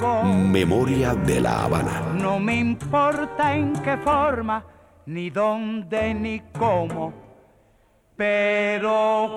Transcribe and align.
Memoria 0.00 1.14
de 1.14 1.40
la 1.42 1.64
Habana. 1.64 2.14
No 2.14 2.40
me 2.40 2.56
importa 2.56 3.54
en 3.54 3.74
qué 3.82 3.98
forma, 3.98 4.64
ni 5.04 5.28
dónde, 5.28 6.14
ni 6.14 6.40
cómo. 6.58 7.12
Pero 8.16 9.28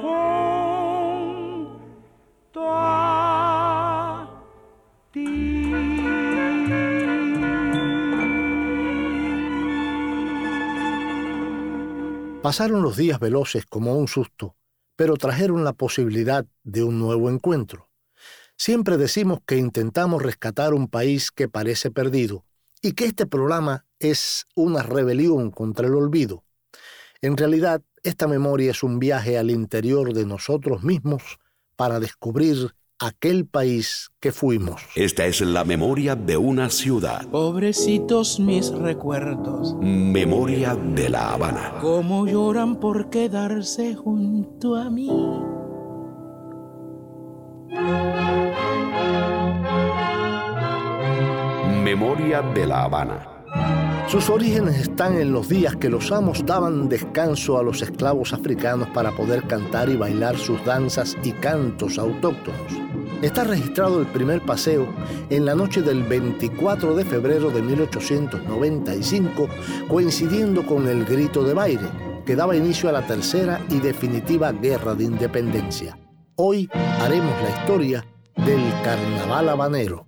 junto 2.52 2.62
a 2.66 4.30
ti. 5.12 5.74
Pasaron 12.42 12.82
los 12.82 12.96
días 12.96 13.20
veloces 13.20 13.66
como 13.66 13.96
un 13.96 14.08
susto, 14.08 14.56
pero 14.96 15.16
trajeron 15.16 15.66
la 15.66 15.74
posibilidad 15.74 16.46
de 16.64 16.84
un 16.84 17.00
nuevo 17.00 17.30
encuentro. 17.30 17.90
Siempre 18.58 18.98
decimos 18.98 19.40
que 19.46 19.58
intentamos 19.58 20.22
rescatar 20.22 20.74
un 20.74 20.88
país 20.88 21.32
que 21.32 21.48
parece 21.48 21.92
perdido 21.92 22.46
y 22.82 22.94
que 22.94 23.06
este 23.06 23.26
programa 23.26 23.86
es 24.00 24.46
una 24.56 24.84
rebelión 24.84 25.52
contra 25.52 25.88
el 25.88 25.96
olvido. 25.96 26.44
En 27.22 27.38
realidad, 27.38 27.82
esta 28.04 28.28
memoria 28.28 28.72
es 28.72 28.84
un 28.84 29.00
viaje 29.00 29.38
al 29.38 29.50
interior 29.50 30.14
de 30.14 30.26
nosotros 30.26 30.84
mismos 30.84 31.40
para 31.76 32.00
descubrir 32.00 32.74
aquel 33.00 33.46
país 33.46 34.12
que 34.20 34.32
fuimos. 34.32 34.82
Esta 34.96 35.26
es 35.26 35.42
la 35.42 35.64
memoria 35.64 36.16
de 36.16 36.38
una 36.38 36.70
ciudad. 36.70 37.28
Pobrecitos 37.28 38.40
mis 38.40 38.70
recuerdos. 38.72 39.76
Memoria 39.82 40.76
de 40.76 41.10
la 41.10 41.34
Habana. 41.34 41.76
Cómo 41.82 42.28
lloran 42.28 42.80
por 42.80 43.10
quedarse 43.10 43.96
junto 43.96 44.76
a 44.76 44.90
mí. 44.90 45.10
Memoria 51.84 52.42
de 52.54 52.68
la 52.68 52.84
Habana. 52.84 53.28
Sus 54.08 54.30
orígenes 54.30 54.80
están 54.80 55.18
en 55.18 55.32
los 55.32 55.50
días 55.50 55.76
que 55.78 55.90
los 55.90 56.12
amos 56.12 56.46
daban 56.46 56.88
descanso 56.88 57.58
a 57.58 57.64
los 57.64 57.82
esclavos 57.82 58.32
africanos 58.32 58.90
para 58.90 59.12
poder 59.12 59.48
cantar 59.48 59.90
y 59.90 59.96
bailar 59.96 60.38
sus 60.38 60.64
danzas 60.66 61.18
y 61.24 61.32
cantos 61.32 61.98
autóctonos. 61.98 62.62
Está 63.24 63.44
registrado 63.44 64.00
el 64.02 64.08
primer 64.08 64.42
paseo 64.42 64.88
en 65.30 65.46
la 65.46 65.56
noche 65.56 65.82
del 65.82 66.04
24 66.04 66.96
de 66.96 67.06
febrero 67.06 67.50
de 67.50 67.62
1895, 67.62 69.48
coincidiendo 69.88 70.66
con 70.66 70.88
el 70.88 71.06
grito 71.06 71.44
de 71.44 71.54
baile, 71.54 71.90
que 72.26 72.36
daba 72.36 72.56
inicio 72.56 72.90
a 72.90 72.92
la 72.92 73.08
tercera 73.08 73.62
y 73.70 73.80
definitiva 73.80 74.52
guerra 74.52 74.94
de 74.94 75.06
independencia. 75.06 75.98
Hoy 76.36 76.68
haremos 76.74 77.32
la 77.44 77.50
historia 77.60 78.06
del 78.36 78.74
carnaval 78.84 79.50
habanero. 79.50 80.08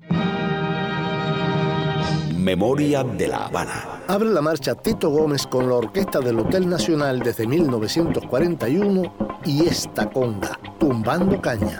Memoria 2.35 3.03
de 3.03 3.27
la 3.27 3.45
Habana. 3.45 4.01
Abre 4.07 4.29
la 4.29 4.41
marcha 4.41 4.73
Tito 4.73 5.11
Gómez 5.11 5.45
con 5.45 5.69
la 5.69 5.75
orquesta 5.75 6.19
del 6.21 6.39
Hotel 6.39 6.67
Nacional 6.67 7.19
desde 7.19 7.45
1941 7.45 9.41
y 9.45 9.67
esta 9.67 10.09
conga, 10.09 10.59
tumbando 10.79 11.39
caña. 11.39 11.79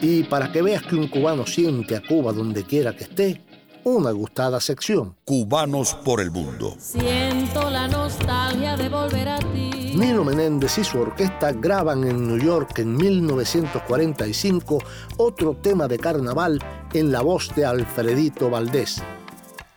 Y 0.00 0.24
para 0.24 0.50
que 0.50 0.62
veas 0.62 0.82
que 0.82 0.96
un 0.96 1.08
cubano 1.08 1.46
siente 1.46 1.96
a 1.96 2.02
Cuba 2.02 2.32
donde 2.32 2.64
quiera 2.64 2.94
que 2.94 3.04
esté, 3.04 3.42
una 3.86 4.10
gustada 4.10 4.60
sección. 4.60 5.14
Cubanos 5.24 5.94
por 5.94 6.20
el 6.20 6.32
mundo. 6.32 6.74
Siento 6.76 7.70
la 7.70 7.86
nostalgia 7.86 8.76
de 8.76 8.88
volver 8.88 9.28
a 9.28 9.38
ti. 9.38 9.94
Nilo 9.94 10.24
Menéndez 10.24 10.76
y 10.78 10.84
su 10.84 10.98
orquesta 10.98 11.52
graban 11.52 12.02
en 12.02 12.26
New 12.26 12.38
York 12.38 12.80
en 12.80 12.96
1945 12.96 14.78
otro 15.18 15.54
tema 15.54 15.86
de 15.86 16.00
carnaval 16.00 16.58
en 16.94 17.12
la 17.12 17.22
voz 17.22 17.54
de 17.54 17.64
Alfredito 17.64 18.50
Valdés. 18.50 19.00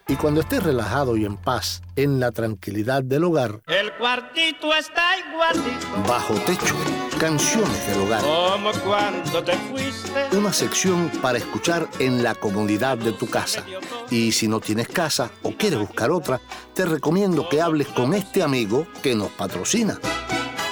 Y 0.09 0.15
cuando 0.15 0.41
estés 0.41 0.63
relajado 0.63 1.15
y 1.17 1.25
en 1.25 1.37
paz, 1.37 1.83
en 1.95 2.19
la 2.19 2.31
tranquilidad 2.31 3.03
del 3.03 3.25
hogar, 3.25 3.61
El 3.67 3.93
cuartito 3.93 4.73
está 4.73 5.03
igualito 5.19 5.85
bajo 6.07 6.33
techo, 6.45 6.75
canciones 7.19 7.85
del 7.87 7.99
hogar. 8.01 8.23
como 8.23 8.71
cuando 8.83 9.43
te 9.43 9.53
fuiste. 9.53 10.35
Una 10.35 10.51
sección 10.51 11.11
para 11.21 11.37
escuchar 11.37 11.87
en 11.99 12.23
la 12.23 12.33
comodidad 12.33 12.97
de 12.97 13.11
tu 13.11 13.29
casa. 13.29 13.63
Y 14.09 14.31
si 14.31 14.47
no 14.47 14.59
tienes 14.59 14.87
casa 14.87 15.29
o 15.43 15.51
quieres 15.51 15.77
buscar 15.77 16.09
otra, 16.09 16.41
te 16.73 16.85
recomiendo 16.85 17.47
que 17.47 17.61
hables 17.61 17.87
con 17.89 18.15
este 18.15 18.41
amigo 18.41 18.87
que 19.03 19.13
nos 19.13 19.29
patrocina. 19.29 19.99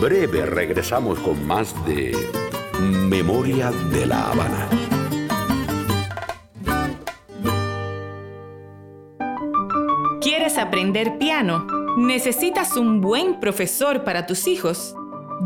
Breve 0.00 0.46
regresamos 0.46 1.18
con 1.18 1.46
más 1.46 1.74
de 1.84 2.16
Memoria 2.80 3.70
de 3.92 4.06
la 4.06 4.30
Habana. 4.30 4.66
¿Quieres 10.22 10.56
aprender 10.56 11.18
piano? 11.18 11.66
¿Necesitas 11.98 12.78
un 12.78 13.02
buen 13.02 13.40
profesor 13.40 14.02
para 14.02 14.24
tus 14.24 14.46
hijos? 14.46 14.94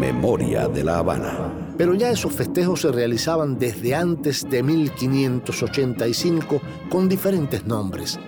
Memoria 0.00 0.66
de 0.66 0.82
La 0.82 0.98
Habana. 0.98 1.74
Pero 1.78 1.94
ya 1.94 2.10
esos 2.10 2.32
festejos 2.32 2.80
se 2.80 2.90
realizaban 2.90 3.56
desde 3.56 3.94
antes 3.94 4.50
de 4.50 4.64
1585 4.64 6.60
con 6.90 7.08
diferentes 7.08 7.64
nombres. 7.66 8.18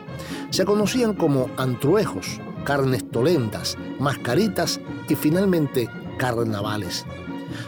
Se 0.54 0.64
conocían 0.64 1.14
como 1.14 1.50
antruejos, 1.56 2.40
carnes 2.62 3.10
tolendas, 3.10 3.76
mascaritas 3.98 4.80
y 5.08 5.16
finalmente 5.16 5.90
carnavales. 6.16 7.04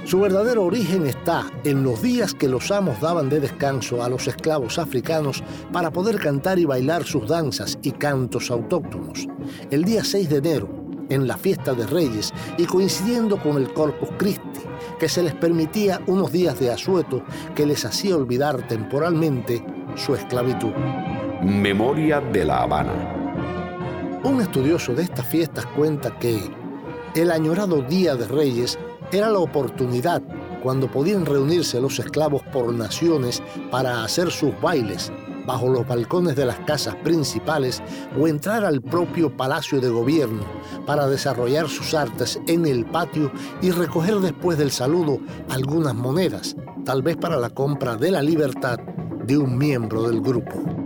Su 0.05 0.21
verdadero 0.21 0.63
origen 0.63 1.05
está 1.05 1.51
en 1.65 1.83
los 1.83 2.01
días 2.01 2.33
que 2.33 2.49
los 2.49 2.71
amos 2.71 3.01
daban 3.01 3.29
de 3.29 3.41
descanso 3.41 4.05
a 4.05 4.09
los 4.09 4.29
esclavos 4.29 4.79
africanos 4.79 5.43
para 5.73 5.91
poder 5.91 6.21
cantar 6.21 6.61
y 6.61 6.65
bailar 6.65 7.03
sus 7.03 7.27
danzas 7.27 7.77
y 7.83 7.91
cantos 7.91 8.53
autóctonos. 8.53 9.27
El 9.73 9.83
día 9.83 10.05
6 10.05 10.29
de 10.29 10.37
enero, 10.37 10.69
en 11.09 11.27
la 11.27 11.37
fiesta 11.37 11.75
de 11.75 11.89
Reyes 11.89 12.33
y 12.57 12.67
coincidiendo 12.67 13.43
con 13.43 13.57
el 13.57 13.73
Corpus 13.73 14.11
Christi, 14.17 14.61
que 15.01 15.09
se 15.09 15.25
les 15.25 15.35
permitía 15.35 16.03
unos 16.07 16.31
días 16.31 16.57
de 16.61 16.71
asueto 16.71 17.25
que 17.57 17.67
les 17.67 17.85
hacía 17.85 18.17
olvidar 18.17 18.69
temporalmente 18.69 19.67
su 19.97 20.15
esclavitud. 20.15 20.71
Memoria 21.43 22.21
de 22.21 22.45
la 22.47 22.63
Habana. 22.63 23.13
Un 24.25 24.41
estudioso 24.41 24.95
de 24.95 25.03
estas 25.03 25.27
fiestas 25.27 25.67
cuenta 25.67 26.19
que 26.19 26.41
el 27.15 27.31
añorado 27.31 27.83
Día 27.83 28.17
de 28.17 28.27
Reyes 28.27 28.79
era 29.13 29.29
la 29.31 29.39
oportunidad 29.39 30.23
cuando 30.63 30.91
podían 30.91 31.27
reunirse 31.27 31.81
los 31.81 31.99
esclavos 31.99 32.43
por 32.53 32.73
naciones 32.73 33.43
para 33.71 34.03
hacer 34.03 34.31
sus 34.31 34.59
bailes 34.63 35.13
bajo 35.47 35.69
los 35.69 35.87
balcones 35.87 36.37
de 36.37 36.47
las 36.47 36.59
casas 36.61 36.97
principales 36.97 37.83
o 38.19 38.27
entrar 38.27 38.65
al 38.65 38.81
propio 38.81 39.37
palacio 39.37 39.81
de 39.81 39.91
gobierno 39.91 40.43
para 40.87 41.07
desarrollar 41.07 41.69
sus 41.69 41.93
artes 41.93 42.41
en 42.49 42.67
el 42.67 42.87
patio 42.87 43.31
y 43.61 43.71
recoger 43.71 44.17
después 44.17 44.57
del 44.57 44.71
saludo 44.71 45.21
algunas 45.51 45.95
monedas, 45.95 46.57
tal 46.85 47.03
vez 47.03 47.17
para 47.17 47.37
la 47.37 47.51
compra 47.51 47.97
de 47.97 48.11
la 48.11 48.23
libertad 48.23 48.79
de 48.79 49.37
un 49.37 49.57
miembro 49.57 50.09
del 50.09 50.21
grupo. 50.21 50.86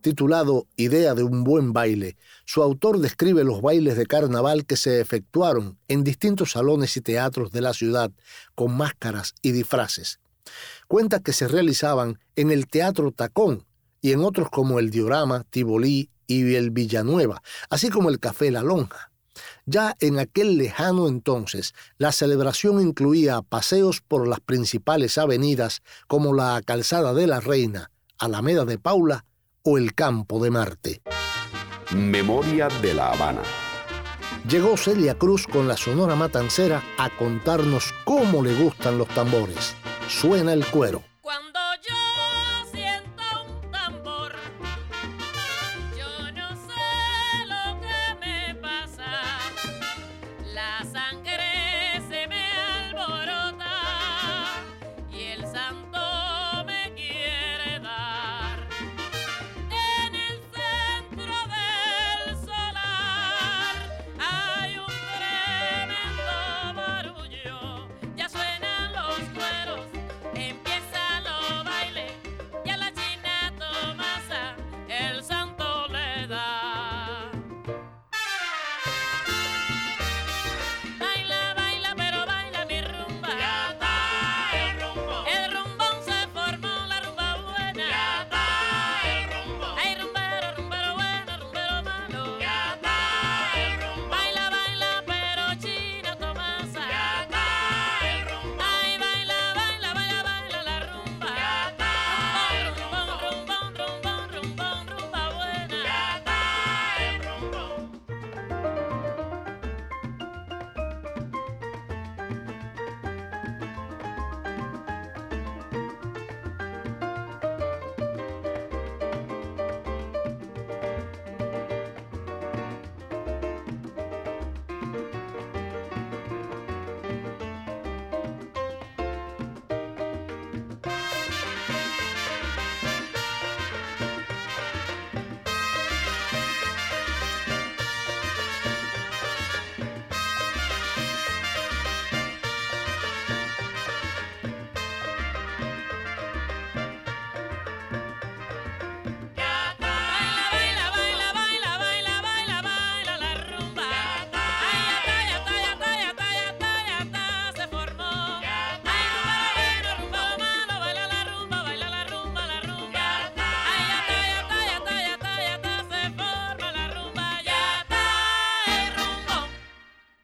titulado 0.00 0.66
Idea 0.76 1.14
de 1.14 1.22
un 1.22 1.44
buen 1.44 1.72
baile, 1.72 2.16
su 2.44 2.62
autor 2.62 2.98
describe 2.98 3.44
los 3.44 3.62
bailes 3.62 3.96
de 3.96 4.06
carnaval 4.06 4.66
que 4.66 4.76
se 4.76 5.00
efectuaron 5.00 5.78
en 5.88 6.04
distintos 6.04 6.52
salones 6.52 6.96
y 6.96 7.00
teatros 7.00 7.52
de 7.52 7.60
la 7.60 7.72
ciudad 7.72 8.10
con 8.54 8.76
máscaras 8.76 9.34
y 9.42 9.52
disfraces. 9.52 10.20
Cuenta 10.88 11.20
que 11.20 11.32
se 11.32 11.48
realizaban 11.48 12.18
en 12.36 12.50
el 12.50 12.66
Teatro 12.66 13.12
Tacón 13.12 13.66
y 14.00 14.12
en 14.12 14.20
otros 14.20 14.50
como 14.50 14.78
el 14.78 14.90
Diorama, 14.90 15.44
Tibolí 15.50 16.10
y 16.26 16.54
el 16.54 16.70
Villanueva, 16.70 17.42
así 17.68 17.90
como 17.90 18.08
el 18.08 18.18
Café 18.18 18.50
La 18.50 18.62
Lonja. 18.62 19.10
Ya 19.66 19.96
en 20.00 20.18
aquel 20.18 20.56
lejano 20.56 21.06
entonces, 21.06 21.74
la 21.98 22.12
celebración 22.12 22.80
incluía 22.80 23.42
paseos 23.42 24.00
por 24.00 24.26
las 24.26 24.40
principales 24.40 25.18
avenidas 25.18 25.82
como 26.08 26.34
la 26.34 26.60
Calzada 26.64 27.14
de 27.14 27.26
la 27.26 27.40
Reina, 27.40 27.90
Alameda 28.18 28.64
de 28.64 28.78
Paula 28.78 29.24
o 29.62 29.78
el 29.78 29.94
Campo 29.94 30.42
de 30.42 30.50
Marte. 30.50 31.02
Memoria 31.94 32.68
de 32.80 32.94
la 32.94 33.12
Habana. 33.12 33.42
Llegó 34.48 34.76
Celia 34.76 35.18
Cruz 35.18 35.46
con 35.46 35.68
la 35.68 35.76
Sonora 35.76 36.16
Matancera 36.16 36.82
a 36.98 37.10
contarnos 37.10 37.92
cómo 38.04 38.42
le 38.42 38.54
gustan 38.54 38.96
los 38.96 39.08
tambores. 39.08 39.74
Suena 40.08 40.52
el 40.52 40.64
cuero. 40.66 41.02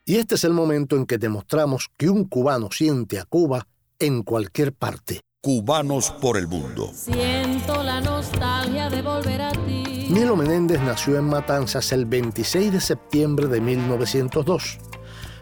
Y 0.09 0.19
este 0.19 0.37
es 0.37 0.45
el 0.45 0.53
momento 0.53 0.95
en 0.95 1.05
que 1.05 1.19
demostramos 1.19 1.91
que 1.97 2.09
un 2.09 2.27
cubano 2.27 2.69
siente 2.71 3.19
a 3.19 3.25
Cuba 3.25 3.67
en 3.99 4.23
cualquier 4.23 4.73
parte. 4.73 5.21
Cubanos 5.43 6.13
por 6.13 6.37
el 6.37 6.47
mundo. 6.47 6.93
Siento 6.95 7.83
la 7.83 8.01
nostalgia 8.01 8.89
de 8.89 9.03
volver 9.03 9.43
a 9.43 9.51
ti. 9.51 10.07
Nilo 10.09 10.37
Menéndez 10.37 10.81
nació 10.81 11.19
en 11.19 11.25
Matanzas 11.25 11.91
el 11.91 12.07
26 12.07 12.75
de 12.75 12.81
septiembre 12.81 13.49
de 13.49 13.61
1902. 13.61 14.79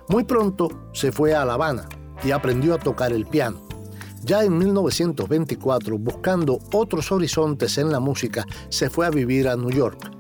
Muy 0.09 0.25
pronto 0.25 0.89
se 0.95 1.13
fue 1.13 1.35
a 1.35 1.45
La 1.45 1.55
Habana 1.55 1.87
y 2.25 2.31
aprendió 2.31 2.75
a 2.75 2.79
tocar 2.79 3.13
el 3.13 3.27
piano. 3.27 3.61
Ya 4.23 4.45
en 4.45 4.57
1924, 4.57 5.99
buscando 5.99 6.59
otros 6.73 7.13
horizontes 7.13 7.77
en 7.77 7.93
la 7.93 8.01
música, 8.01 8.47
se 8.71 8.89
fue 8.89 9.05
a 9.05 9.11
vivir 9.11 9.47
a 9.47 9.57
New 9.57 9.71
York. 9.71 10.14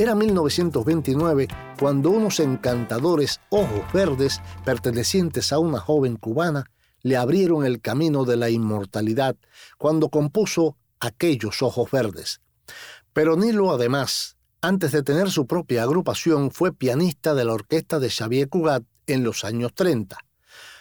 Era 0.00 0.14
1929 0.14 1.46
cuando 1.78 2.08
unos 2.08 2.40
encantadores 2.40 3.38
ojos 3.50 3.92
verdes 3.92 4.40
pertenecientes 4.64 5.52
a 5.52 5.58
una 5.58 5.78
joven 5.78 6.16
cubana 6.16 6.64
le 7.02 7.18
abrieron 7.18 7.66
el 7.66 7.82
camino 7.82 8.24
de 8.24 8.38
la 8.38 8.48
inmortalidad 8.48 9.36
cuando 9.76 10.08
compuso 10.08 10.78
aquellos 11.00 11.60
ojos 11.60 11.90
verdes. 11.90 12.40
Pero 13.12 13.36
Nilo 13.36 13.72
además, 13.72 14.38
antes 14.62 14.92
de 14.92 15.02
tener 15.02 15.30
su 15.30 15.46
propia 15.46 15.82
agrupación, 15.82 16.50
fue 16.50 16.72
pianista 16.72 17.34
de 17.34 17.44
la 17.44 17.52
orquesta 17.52 18.00
de 18.00 18.08
Xavier 18.08 18.48
Cugat 18.48 18.84
en 19.06 19.22
los 19.22 19.44
años 19.44 19.74
30. 19.74 20.16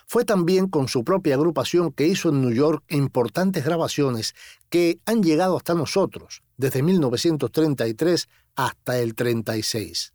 Fue 0.07 0.23
también 0.23 0.69
con 0.69 0.87
su 0.87 1.03
propia 1.03 1.35
agrupación 1.35 1.91
que 1.91 2.07
hizo 2.07 2.29
en 2.29 2.39
New 2.39 2.53
York 2.53 2.85
importantes 2.87 3.65
grabaciones 3.65 4.33
que 4.69 5.01
han 5.05 5.21
llegado 5.21 5.57
hasta 5.57 5.73
nosotros 5.73 6.41
desde 6.59 6.83
1933 6.83 8.27
hasta 8.59 8.99
el 8.99 9.15
36. 9.15 10.13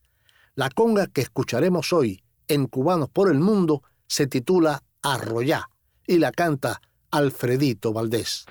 La 0.54 0.68
conga 0.68 1.07
que 1.07 1.22
escucharemos 1.22 1.94
hoy 1.94 2.22
en 2.46 2.66
Cubanos 2.66 3.09
por 3.09 3.30
el 3.30 3.40
Mundo 3.40 3.83
se 4.07 4.26
titula 4.26 4.83
Arroyá 5.00 5.70
y 6.07 6.18
la 6.18 6.30
canta 6.30 6.83
Alfredito 7.11 7.94
Valdés. 7.94 8.44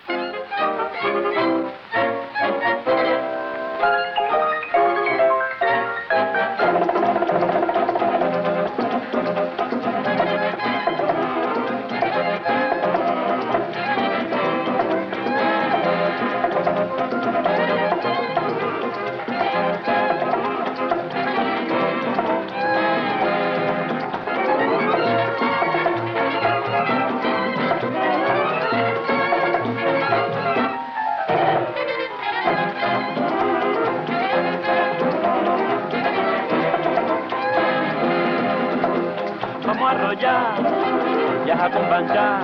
Ya 41.94 42.00
a 42.00 42.06
companchar, 42.06 42.42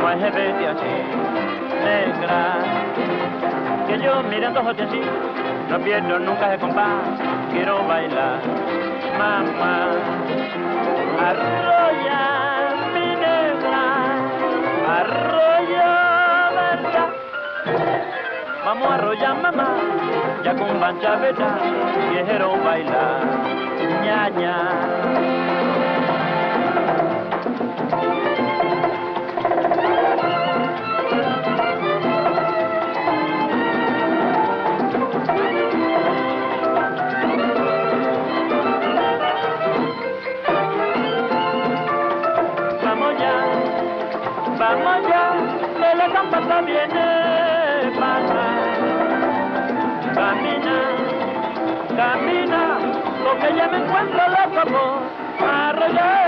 no 0.00 0.08
hay 0.08 0.20
jefe 0.20 0.66
así, 0.66 0.92
negra. 1.84 2.58
Que 3.86 3.98
yo 3.98 4.22
mirando 4.22 4.60
ojos 4.60 4.74
así, 4.80 5.00
no 5.68 5.78
pierdo 5.80 6.18
nunca 6.18 6.48
de 6.48 6.58
compás, 6.58 7.02
quiero 7.52 7.84
bailar, 7.86 8.40
mamá. 9.18 9.90
Arroya, 11.28 12.22
mi 12.94 13.06
negra, 13.16 13.82
arroya, 14.98 16.50
verdad. 16.54 17.08
Vamos 18.64 18.90
a 18.90 18.94
arrollar, 18.94 19.42
mamá, 19.42 19.68
ya 20.42 20.54
con 20.54 20.80
pancha, 20.80 21.16
verdad, 21.16 21.58
quiero 22.12 22.56
bailar, 22.64 23.20
ñaña. 24.02 24.56
Vamos 25.60 25.69
encuentro 54.00 54.28
loco 54.28 54.70
por 55.38 55.48
arrollar. 55.48 56.19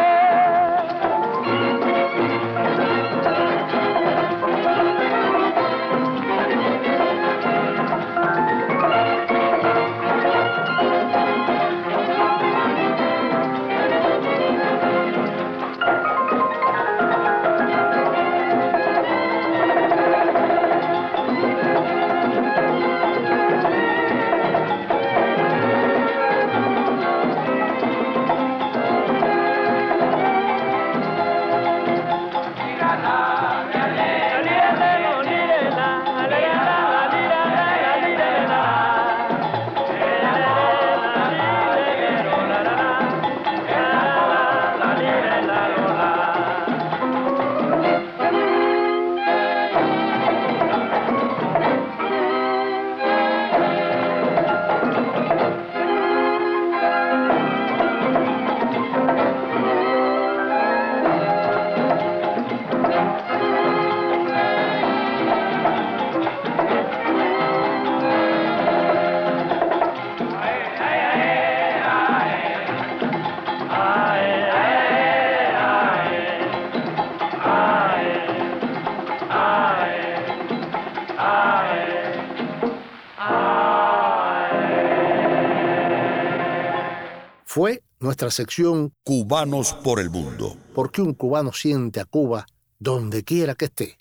Nuestra 88.03 88.31
sección 88.31 88.93
Cubanos 89.05 89.73
por 89.73 90.01
el 90.01 90.11
mundo. 90.11 90.57
Porque 90.75 91.01
un 91.01 91.15
cubano 91.15 91.53
siente 91.53 92.01
a 92.01 92.05
Cuba 92.05 92.47
donde 92.79 93.23
quiera 93.23 93.55
que 93.55 93.67
esté. 93.67 93.97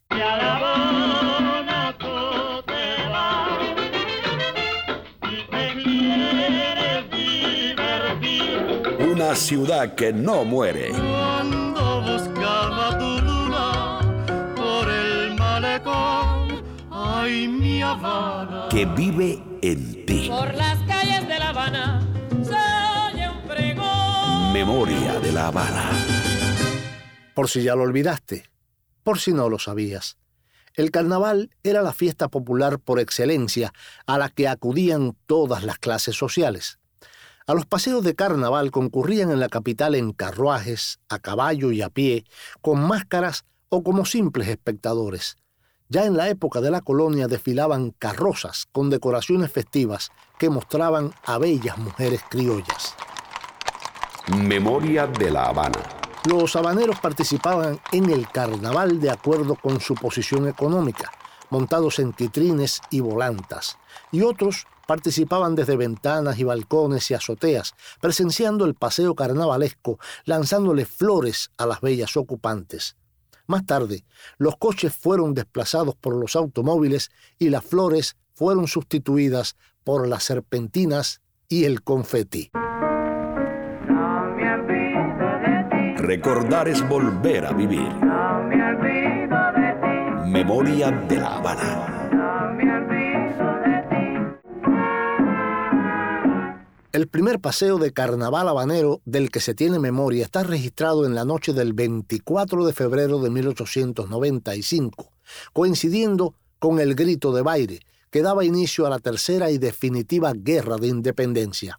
Una 8.99 9.35
ciudad 9.35 9.93
que 9.93 10.11
no 10.11 10.43
muere. 10.43 10.89
Cuando 10.89 12.01
buscaba 12.01 12.97
tu 12.97 13.19
luna 13.19 13.99
por 14.55 14.89
el 14.89 15.35
malecón, 15.35 16.63
ay 16.89 17.47
mi 17.47 17.83
Habana. 17.83 18.67
Que 18.71 18.85
vive 18.85 19.43
en 19.61 20.05
ti. 20.07 20.27
Por 20.27 20.53
las 20.55 20.79
calles 20.87 21.27
de 21.27 21.37
La 21.37 21.49
Habana 21.49 22.11
Memoria 24.51 25.17
de 25.21 25.31
la 25.31 25.47
Habana. 25.47 25.89
Por 27.33 27.47
si 27.47 27.63
ya 27.63 27.73
lo 27.73 27.83
olvidaste, 27.83 28.49
por 29.01 29.17
si 29.17 29.31
no 29.31 29.47
lo 29.47 29.59
sabías. 29.59 30.17
El 30.73 30.91
carnaval 30.91 31.51
era 31.63 31.81
la 31.81 31.93
fiesta 31.93 32.27
popular 32.27 32.77
por 32.77 32.99
excelencia 32.99 33.71
a 34.05 34.17
la 34.17 34.27
que 34.27 34.49
acudían 34.49 35.15
todas 35.25 35.63
las 35.63 35.79
clases 35.79 36.17
sociales. 36.17 36.79
A 37.47 37.53
los 37.53 37.65
paseos 37.65 38.03
de 38.03 38.13
carnaval 38.13 38.71
concurrían 38.71 39.31
en 39.31 39.39
la 39.39 39.47
capital 39.47 39.95
en 39.95 40.11
carruajes, 40.11 40.99
a 41.07 41.19
caballo 41.19 41.71
y 41.71 41.81
a 41.81 41.89
pie, 41.89 42.25
con 42.59 42.85
máscaras 42.85 43.45
o 43.69 43.83
como 43.83 44.03
simples 44.03 44.49
espectadores. 44.49 45.37
Ya 45.87 46.05
en 46.05 46.17
la 46.17 46.27
época 46.27 46.59
de 46.59 46.71
la 46.71 46.81
colonia 46.81 47.29
desfilaban 47.29 47.91
carrozas 47.91 48.67
con 48.73 48.89
decoraciones 48.89 49.49
festivas 49.49 50.11
que 50.37 50.49
mostraban 50.49 51.13
a 51.23 51.37
bellas 51.37 51.77
mujeres 51.77 52.21
criollas. 52.29 52.95
Memoria 54.27 55.07
de 55.07 55.31
la 55.31 55.45
Habana. 55.45 55.79
Los 56.25 56.55
habaneros 56.55 56.99
participaban 56.99 57.79
en 57.91 58.10
el 58.12 58.29
carnaval 58.29 59.01
de 59.01 59.10
acuerdo 59.10 59.55
con 59.55 59.79
su 59.79 59.95
posición 59.95 60.47
económica, 60.47 61.12
montados 61.49 61.97
en 61.97 62.13
quitrines 62.13 62.81
y 62.91 62.99
volantas, 62.99 63.77
y 64.12 64.21
otros 64.21 64.67
participaban 64.88 65.55
desde 65.55 65.75
ventanas 65.75 66.38
y 66.38 66.43
balcones 66.43 67.10
y 67.10 67.15
azoteas, 67.15 67.73
presenciando 67.99 68.65
el 68.65 68.75
paseo 68.75 69.15
carnavalesco, 69.15 69.99
lanzándole 70.25 70.86
flores 70.86 71.49
a 71.57 71.65
las 71.65 71.81
bellas 71.81 72.15
ocupantes. 72.15 72.97
Más 73.47 73.65
tarde, 73.65 74.05
los 74.38 74.55
coches 74.57 74.95
fueron 74.95 75.34
desplazados 75.34 75.95
por 75.95 76.15
los 76.15 76.36
automóviles 76.36 77.10
y 77.39 77.49
las 77.49 77.65
flores 77.65 78.15
fueron 78.36 78.67
sustituidas 78.67 79.55
por 79.84 80.07
las 80.07 80.23
serpentinas 80.23 81.21
y 81.49 81.65
el 81.65 81.81
confeti. 81.81 82.51
Recordar 86.01 86.67
es 86.67 86.81
volver 86.89 87.45
a 87.45 87.53
vivir. 87.53 87.87
Memoria 90.25 90.89
de 90.89 91.15
la 91.17 91.35
Habana. 91.37 92.09
El 96.91 97.07
primer 97.07 97.39
paseo 97.39 97.77
de 97.77 97.93
carnaval 97.93 98.47
habanero 98.47 99.01
del 99.05 99.29
que 99.29 99.41
se 99.41 99.53
tiene 99.53 99.77
memoria 99.77 100.25
está 100.25 100.41
registrado 100.41 101.05
en 101.05 101.13
la 101.13 101.23
noche 101.23 101.53
del 101.53 101.73
24 101.73 102.65
de 102.65 102.73
febrero 102.73 103.19
de 103.19 103.29
1895, 103.29 105.11
coincidiendo 105.53 106.33
con 106.57 106.79
el 106.79 106.95
grito 106.95 107.31
de 107.31 107.43
baile 107.43 107.79
que 108.09 108.23
daba 108.23 108.43
inicio 108.43 108.87
a 108.87 108.89
la 108.89 108.97
tercera 108.97 109.51
y 109.51 109.59
definitiva 109.59 110.33
guerra 110.35 110.77
de 110.77 110.87
independencia. 110.87 111.77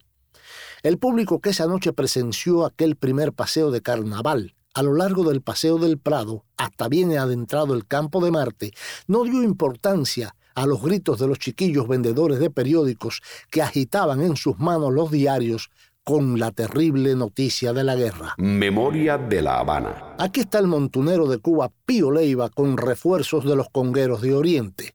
El 0.82 0.98
público 0.98 1.40
que 1.40 1.50
esa 1.50 1.66
noche 1.66 1.92
presenció 1.92 2.66
aquel 2.66 2.96
primer 2.96 3.32
paseo 3.32 3.70
de 3.70 3.82
carnaval 3.82 4.54
a 4.74 4.82
lo 4.82 4.94
largo 4.94 5.24
del 5.24 5.42
Paseo 5.42 5.78
del 5.78 5.98
Prado, 5.98 6.44
hasta 6.56 6.88
bien 6.88 7.16
adentrado 7.16 7.74
el 7.74 7.86
campo 7.86 8.24
de 8.24 8.30
Marte, 8.30 8.72
no 9.06 9.24
dio 9.24 9.42
importancia 9.42 10.34
a 10.54 10.66
los 10.66 10.82
gritos 10.82 11.18
de 11.18 11.26
los 11.26 11.38
chiquillos 11.38 11.88
vendedores 11.88 12.38
de 12.38 12.50
periódicos 12.50 13.22
que 13.50 13.62
agitaban 13.62 14.22
en 14.22 14.36
sus 14.36 14.58
manos 14.58 14.92
los 14.92 15.10
diarios 15.10 15.70
con 16.04 16.38
la 16.38 16.50
terrible 16.50 17.14
noticia 17.14 17.72
de 17.72 17.84
la 17.84 17.94
guerra. 17.94 18.34
Memoria 18.38 19.18
de 19.18 19.40
la 19.40 19.60
Habana. 19.60 20.16
Aquí 20.18 20.40
está 20.40 20.58
el 20.58 20.66
montunero 20.66 21.28
de 21.28 21.38
Cuba, 21.38 21.70
Pío 21.86 22.10
Leiva, 22.10 22.48
con 22.48 22.76
refuerzos 22.76 23.44
de 23.44 23.54
los 23.54 23.68
congueros 23.70 24.20
de 24.20 24.34
Oriente, 24.34 24.94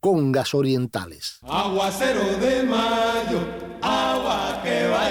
congas 0.00 0.52
orientales. 0.54 1.38
Aguacero 1.42 2.24
de 2.38 2.64
mayo, 2.64 3.71
agua 3.82 4.60
que 4.62 4.86
va 4.88 5.10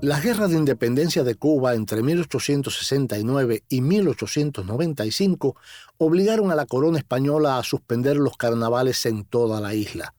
Las 0.00 0.22
guerras 0.22 0.50
de 0.50 0.56
independencia 0.58 1.24
de 1.24 1.34
Cuba 1.34 1.74
entre 1.74 2.00
1869 2.04 3.64
y 3.68 3.80
1895 3.80 5.56
obligaron 5.96 6.52
a 6.52 6.54
la 6.54 6.66
corona 6.66 6.98
española 6.98 7.58
a 7.58 7.64
suspender 7.64 8.16
los 8.16 8.36
carnavales 8.36 9.04
en 9.06 9.24
toda 9.24 9.60
la 9.60 9.74
isla. 9.74 10.14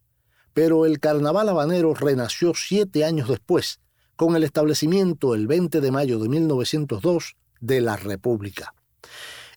Pero 0.53 0.85
el 0.85 0.99
carnaval 0.99 1.49
habanero 1.49 1.93
renació 1.93 2.53
siete 2.55 3.05
años 3.05 3.29
después, 3.29 3.79
con 4.15 4.35
el 4.35 4.43
establecimiento 4.43 5.33
el 5.35 5.47
20 5.47 5.81
de 5.81 5.91
mayo 5.91 6.19
de 6.19 6.29
1902 6.29 7.35
de 7.61 7.81
la 7.81 7.95
República. 7.95 8.73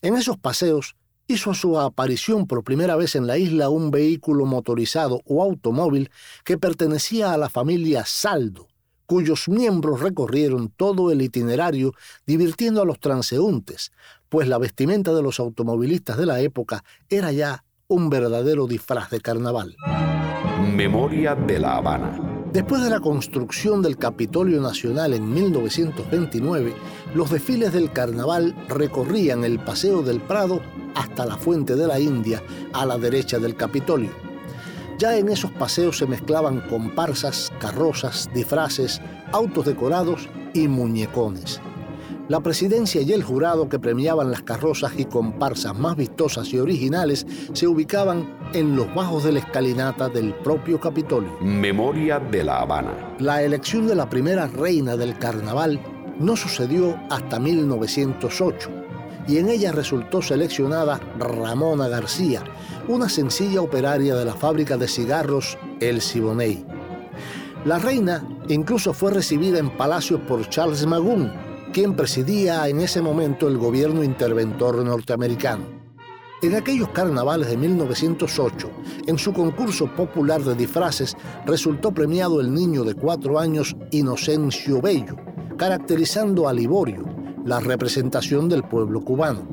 En 0.03 0.17
esos 0.17 0.37
paseos 0.39 0.97
hizo 1.27 1.55
su 1.55 1.79
aparición 1.79 2.47
por 2.47 2.65
primera 2.65 2.97
vez 2.97 3.17
en 3.17 3.27
la 3.27 3.39
isla 3.39 3.69
un 3.69 3.91
vehículo 3.91 4.45
motorizado 4.45 5.23
o 5.25 5.43
automóvil 5.43 6.11
que 6.45 6.59
pertenecía 6.59 7.33
a 7.33 7.39
la 7.39 7.49
familia 7.49 8.05
Saldo, 8.07 8.69
cuyos 9.07 9.49
miembros 9.49 10.01
recorrieron 10.01 10.69
todo 10.71 11.11
el 11.11 11.23
itinerario 11.23 11.93
divirtiendo 12.27 12.83
a 12.83 12.85
los 12.85 13.01
transeúntes, 13.01 13.93
pues 14.29 14.49
la 14.49 14.59
vestimenta 14.59 15.13
de 15.13 15.23
los 15.23 15.41
automovilistas 15.41 16.17
de 16.17 16.27
la 16.27 16.41
época 16.41 16.85
era 17.09 17.33
ya 17.33 17.65
un 17.89 18.11
verdadero 18.11 18.67
disfraz 18.67 19.11
de 19.11 19.21
carnaval. 19.21 19.77
Memoria 20.73 21.35
de 21.35 21.59
la 21.59 21.77
Habana. 21.77 22.19
Después 22.51 22.83
de 22.83 22.89
la 22.89 23.01
construcción 23.01 23.83
del 23.83 23.99
Capitolio 23.99 24.61
Nacional 24.61 25.13
en 25.13 25.33
1929, 25.33 26.73
los 27.15 27.31
desfiles 27.31 27.75
del 27.75 27.93
carnaval 27.93 28.55
recorrían 28.69 29.45
el 29.45 29.59
Paseo 29.59 30.03
del 30.03 30.21
Prado 30.21 30.63
hasta 30.95 31.27
la 31.27 31.37
Fuente 31.37 31.77
de 31.77 31.87
la 31.87 32.01
India, 32.01 32.43
a 32.73 32.87
la 32.87 32.97
derecha 32.97 33.39
del 33.39 33.55
Capitolio. 33.55 34.11
Ya 34.99 35.17
en 35.17 35.29
esos 35.29 35.51
paseos 35.51 35.99
se 35.99 36.07
mezclaban 36.07 36.61
comparsas, 36.63 37.53
carrozas, 37.59 38.31
disfraces, 38.33 39.01
autos 39.33 39.67
decorados 39.67 40.29
y 40.55 40.69
muñecones. 40.69 41.61
La 42.29 42.41
presidencia 42.41 43.03
y 43.03 43.13
el 43.13 43.25
jurado 43.25 43.69
que 43.69 43.81
premiaban 43.81 44.31
las 44.31 44.43
carrozas 44.43 44.93
y 44.97 45.07
comparsas 45.07 45.77
más 45.77 45.97
vistosas 45.97 46.53
y 46.53 46.59
originales 46.59 47.27
se 47.53 47.67
ubicaban 47.67 48.39
en 48.55 48.77
los 48.77 48.95
bajos 48.95 49.25
de 49.25 49.33
la 49.33 49.41
escalinata 49.41 50.09
del 50.09 50.33
propio 50.33 50.79
Capitolio. 50.79 51.37
Memoria 51.41 52.21
de 52.21 52.45
la 52.45 52.61
Habana. 52.61 53.17
La 53.19 53.43
elección 53.43 53.89
de 53.89 53.97
la 53.97 54.09
primera 54.09 54.47
reina 54.47 54.97
del 54.97 55.19
carnaval 55.19 55.81
no 56.21 56.37
sucedió 56.37 56.97
hasta 57.11 57.41
1908 57.41 58.71
y 59.27 59.39
en 59.39 59.49
ella 59.49 59.73
resultó 59.73 60.23
seleccionada 60.23 61.01
Ramona 61.19 61.89
García, 61.89 62.45
una 62.87 63.09
sencilla 63.09 63.63
operaria 63.63 64.15
de 64.15 64.25
la 64.25 64.35
fábrica 64.35 64.77
de 64.77 64.87
cigarros 64.87 65.59
El 65.81 66.01
Siboney. 66.01 66.65
La 67.65 67.79
reina 67.79 68.25
incluso 68.49 68.93
fue 68.93 69.13
recibida 69.13 69.59
en 69.59 69.77
palacios 69.77 70.21
por 70.21 70.49
Charles 70.49 70.87
Magoon, 70.87 71.52
quien 71.73 71.97
presidía 71.97 72.69
en 72.69 72.81
ese 72.81 73.01
momento 73.01 73.49
el 73.49 73.57
gobierno 73.57 74.05
interventor 74.05 74.85
norteamericano. 74.85 75.65
En 76.43 76.55
aquellos 76.55 76.91
carnavales 76.91 77.49
de 77.49 77.57
1908, 77.57 78.71
en 79.07 79.17
su 79.17 79.33
concurso 79.33 79.87
popular 79.95 80.43
de 80.43 80.55
disfraces, 80.55 81.17
resultó 81.47 81.93
premiado 81.93 82.41
el 82.41 82.53
niño 82.53 82.85
de 82.85 82.95
cuatro 82.95 83.39
años 83.39 83.75
Inocencio 83.91 84.83
Bello, 84.83 85.17
caracterizando 85.57 86.47
a 86.47 86.53
Liborio, 86.53 87.05
la 87.47 87.61
representación 87.61 88.49
del 88.49 88.65
pueblo 88.65 89.01
cubano. 89.03 89.47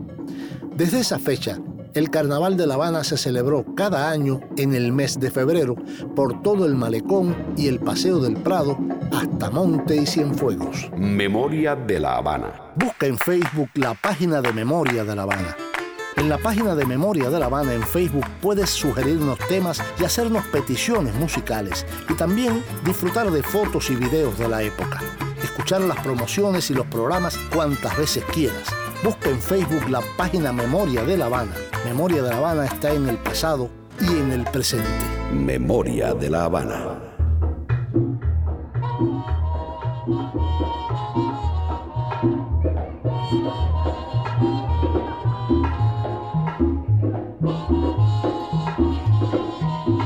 Desde 0.76 1.00
esa 1.00 1.20
fecha, 1.20 1.60
el 2.00 2.10
Carnaval 2.10 2.56
de 2.56 2.66
La 2.66 2.76
Habana 2.76 3.04
se 3.04 3.18
celebró 3.18 3.66
cada 3.76 4.10
año 4.10 4.40
en 4.56 4.74
el 4.74 4.94
mes 4.94 5.20
de 5.20 5.30
febrero 5.30 5.76
por 6.16 6.42
todo 6.42 6.66
el 6.66 6.74
malecón 6.74 7.36
y 7.58 7.68
el 7.68 7.80
Paseo 7.80 8.20
del 8.20 8.38
Prado 8.38 8.78
hasta 9.12 9.50
Monte 9.50 9.98
y 9.98 10.06
Cienfuegos. 10.06 10.90
Memoria 10.96 11.76
de 11.76 12.00
La 12.00 12.16
Habana. 12.16 12.72
Busca 12.78 13.06
en 13.06 13.18
Facebook 13.18 13.70
la 13.74 13.96
página 13.96 14.42
de 14.42 14.54
Memoria 14.54 15.04
de 15.04 15.14
La 15.14 15.24
Habana. 15.24 15.58
En 16.16 16.30
la 16.30 16.38
página 16.38 16.74
de 16.74 16.86
Memoria 16.86 17.30
de 17.30 17.38
La 17.38 17.48
Habana 17.48 17.74
en 17.74 17.84
Facebook 17.84 18.26
puedes 18.42 18.70
sugerirnos 18.70 19.38
temas 19.50 19.84
y 20.00 20.06
hacernos 20.06 20.46
peticiones 20.46 21.14
musicales 21.16 21.86
y 22.08 22.14
también 22.14 22.64
disfrutar 22.86 23.30
de 23.30 23.44
fotos 23.44 23.90
y 23.90 23.98
videos 23.98 24.40
de 24.40 24.48
la 24.48 24.64
época. 24.64 25.02
Escuchar 25.44 25.82
las 25.82 26.00
promociones 26.00 26.72
y 26.72 26.76
los 26.76 26.86
programas 26.86 27.38
cuantas 27.54 27.98
veces 27.98 28.24
quieras. 28.32 28.70
Busca 29.04 29.30
en 29.30 29.40
Facebook 29.40 29.90
la 29.90 30.02
página 30.18 30.52
Memoria 30.52 31.04
de 31.04 31.16
La 31.16 31.26
Habana. 31.26 31.54
Memoria 31.86 32.22
de 32.22 32.30
La 32.30 32.38
Habana 32.38 32.66
está 32.66 32.94
en 32.94 33.08
el 33.08 33.18
pasado 33.18 33.70
y 34.02 34.08
en 34.08 34.32
el 34.32 34.44
presente. 34.44 34.88
Memoria 35.34 36.14
de 36.14 36.30
La 36.30 36.44
Habana. 36.44 37.10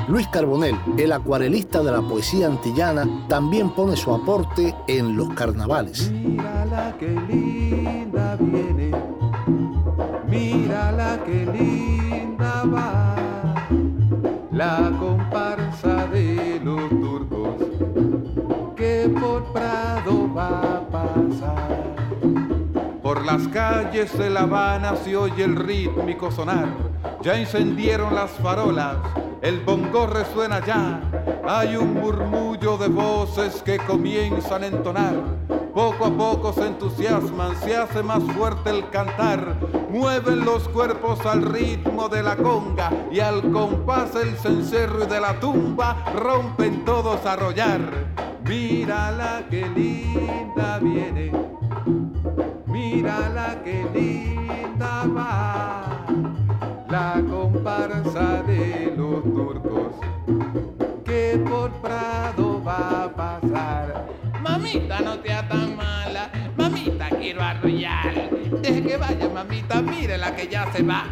Luis 0.07 0.27
Carbonell, 0.27 0.77
el 0.97 1.11
acuarelista 1.11 1.81
de 1.81 1.91
la 1.91 2.01
poesía 2.03 2.45
antillana, 2.45 3.25
también 3.27 3.71
pone 3.71 3.97
su 3.97 4.13
aporte 4.13 4.75
en 4.87 5.17
los 5.17 5.33
carnavales. 5.33 6.11
Mírala 6.11 6.95
que 6.99 7.09
linda 7.09 8.37
viene, 8.39 8.72
mírala 10.33 11.19
que 11.25 11.45
linda 11.45 12.63
va, 12.65 13.15
la 14.51 14.91
comparsa 14.99 16.07
de 16.07 16.59
los 16.63 16.89
turcos 16.89 17.57
que 18.75 19.09
por 19.19 19.43
Prado 19.53 20.33
va 20.33 20.77
a 20.77 20.81
pasar. 20.89 21.95
Por 23.03 23.25
las 23.25 23.47
calles 23.49 24.17
de 24.17 24.29
La 24.29 24.41
Habana 24.41 24.95
se 24.95 25.15
oye 25.15 25.43
el 25.43 25.55
rítmico 25.55 26.31
sonar, 26.31 26.69
ya 27.21 27.35
encendieron 27.35 28.15
las 28.15 28.31
farolas 28.31 28.97
el 29.43 29.59
bongo 29.59 30.07
resuena 30.07 30.65
ya, 30.65 31.01
hay 31.45 31.75
un 31.75 31.95
murmullo 31.95 32.77
de 32.77 32.87
voces 32.87 33.61
que 33.61 33.77
comienzan 33.77 34.63
a 34.63 34.67
entonar. 34.67 35.15
Poco 35.73 36.05
a 36.05 36.11
poco 36.11 36.53
se 36.53 36.65
entusiasman, 36.65 37.53
se 37.57 37.75
hace 37.75 38.01
más 38.03 38.23
fuerte 38.23 38.69
el 38.69 38.89
cantar, 38.89 39.57
mueven 39.93 40.43
los 40.43 40.67
cuerpos 40.69 41.23
al 41.23 41.43
ritmo 41.43 42.09
de 42.09 42.23
la 42.23 42.35
conga 42.35 42.89
y 43.11 43.19
al 43.19 43.51
compás 43.51 44.15
el 44.15 44.35
cencerro 44.37 45.05
de 45.05 45.21
la 45.21 45.39
tumba 45.39 46.11
rompen 46.15 46.83
todos 46.83 47.23
a 47.27 47.33
arrollar. 47.33 47.79
Mírala 48.43 49.43
que 49.51 49.69
linda 49.69 50.79
viene, 50.79 51.31
mírala 52.65 53.61
que 53.63 53.85
linda 53.93 55.03
va 55.15 56.05
la 56.89 57.21
comparsa 57.29 58.41
de 58.47 58.95
los 58.97 59.23
turcos 59.23 59.93
que 61.05 61.39
por 61.47 61.71
Prado 61.81 62.63
va 62.63 63.03
a 63.03 63.15
pasar. 63.15 64.07
Mamita, 64.41 65.01
no 65.01 65.19
te 65.19 65.29
tan 65.29 65.75
mala, 65.77 66.31
mamita, 66.57 67.09
quiero 67.09 67.43
arrollar. 67.43 68.12
Deje 68.63 68.81
que 68.81 68.95
vaya, 68.95 69.27
mamita, 69.27 69.81
mire 69.81 70.17
la 70.17 70.33
que 70.33 70.47
ya 70.47 70.71
se 70.71 70.81
va. 70.83 71.03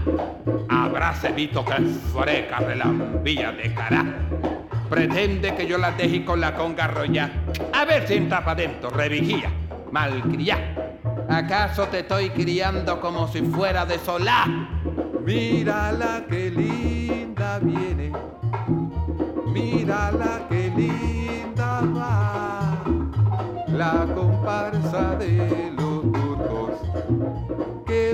Abrace, 0.70 1.34
Vito, 1.34 1.66
que 1.66 1.74
freca 2.14 2.60
relambía 2.60 3.52
de 3.52 3.74
cara. 3.74 4.06
Pretende 4.90 5.54
que 5.54 5.68
yo 5.68 5.78
la 5.78 5.92
deje 5.92 6.24
con 6.24 6.40
la 6.40 6.56
conga 6.56 6.86
arrollar. 6.86 7.30
A 7.74 7.84
ver 7.84 8.08
si 8.08 8.14
entra 8.14 8.40
para 8.40 8.54
adentro, 8.54 8.90
revigía, 8.90 9.52
malcriá. 9.92 10.98
¿Acaso 11.28 11.88
te 11.88 12.00
estoy 12.00 12.30
criando 12.30 13.02
como 13.02 13.28
si 13.28 13.42
fuera 13.42 13.86
de 13.86 14.00
solá? 14.00 14.46
Mírala 15.26 16.24
que 16.30 16.52
linda 16.52 17.60
viene, 17.60 18.14
mírala 19.48 20.48
que 20.48 20.72
linda 20.74 21.82
va, 21.82 22.82
la 23.68 24.08
comparsa 24.16 25.16
de 25.16 25.71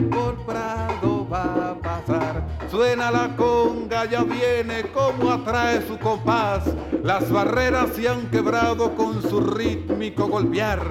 por 0.02 0.36
Prado 0.46 1.28
va 1.32 1.72
a 1.72 1.76
pasar. 1.76 2.44
Suena 2.70 3.12
la 3.12 3.36
conga, 3.36 3.77
ya 4.06 4.24
viene 4.24 4.84
como 4.94 5.32
atrae 5.32 5.82
su 5.86 5.98
compás. 5.98 6.64
Las 7.04 7.32
barreras 7.32 7.90
se 7.96 8.08
han 8.08 8.30
quebrado 8.30 8.96
con 8.96 9.22
su 9.22 9.40
rítmico 9.40 10.28
golpear. 10.28 10.82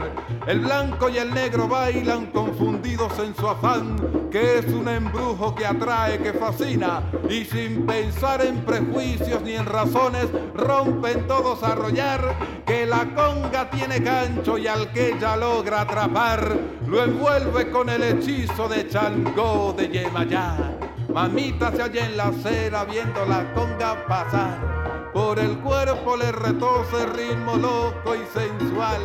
El 0.46 0.60
blanco 0.60 1.08
y 1.08 1.18
el 1.18 1.32
negro 1.32 1.68
bailan 1.68 2.26
confundidos 2.26 3.18
en 3.18 3.34
su 3.34 3.48
afán, 3.48 3.96
que 4.30 4.58
es 4.58 4.66
un 4.66 4.88
embrujo 4.88 5.54
que 5.54 5.66
atrae, 5.66 6.18
que 6.18 6.32
fascina, 6.32 7.02
y 7.28 7.44
sin 7.44 7.86
pensar 7.86 8.44
en 8.44 8.64
prejuicios 8.64 9.42
ni 9.42 9.54
en 9.54 9.66
razones, 9.66 10.26
rompen 10.54 11.26
todos 11.26 11.62
a 11.62 11.72
arrollar, 11.72 12.34
que 12.64 12.86
la 12.86 13.04
conga 13.14 13.70
tiene 13.70 13.98
gancho 13.98 14.58
y 14.58 14.66
al 14.66 14.92
que 14.92 15.14
ella 15.14 15.36
logra 15.36 15.82
atrapar, 15.82 16.56
lo 16.86 17.02
envuelve 17.02 17.70
con 17.70 17.88
el 17.88 18.02
hechizo 18.02 18.68
de 18.68 18.88
Changó 18.88 19.74
de 19.76 19.88
Yemayá. 19.88 20.75
Mamita 21.16 21.72
se 21.72 21.80
halla 21.80 22.04
en 22.04 22.16
la 22.18 22.26
acera 22.26 22.84
viendo 22.84 23.24
la 23.24 23.50
conga 23.54 24.06
pasar. 24.06 24.75
Por 25.16 25.38
el 25.38 25.56
cuerpo 25.60 26.14
le 26.14 26.30
retose 26.30 27.06
ritmo 27.06 27.56
loco 27.56 28.14
y 28.14 28.22
sensual. 28.38 29.00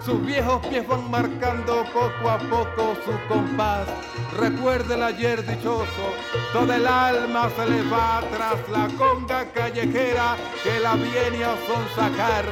Sus 0.00 0.24
viejos 0.24 0.64
pies 0.68 0.86
van 0.86 1.10
marcando 1.10 1.84
poco 1.92 2.30
a 2.30 2.38
poco 2.38 2.94
su 3.04 3.10
compás. 3.26 3.88
Recuerde 4.38 4.94
el 4.94 5.02
ayer 5.02 5.44
dichoso, 5.44 6.14
todo 6.52 6.72
el 6.72 6.86
alma 6.86 7.50
se 7.56 7.66
le 7.66 7.82
va 7.90 8.22
tras 8.30 8.68
la 8.68 8.86
conga 8.96 9.46
callejera 9.46 10.36
que 10.62 10.78
la 10.78 10.94
viene 10.94 11.42
a 11.42 11.56
sonsacar. 11.66 12.44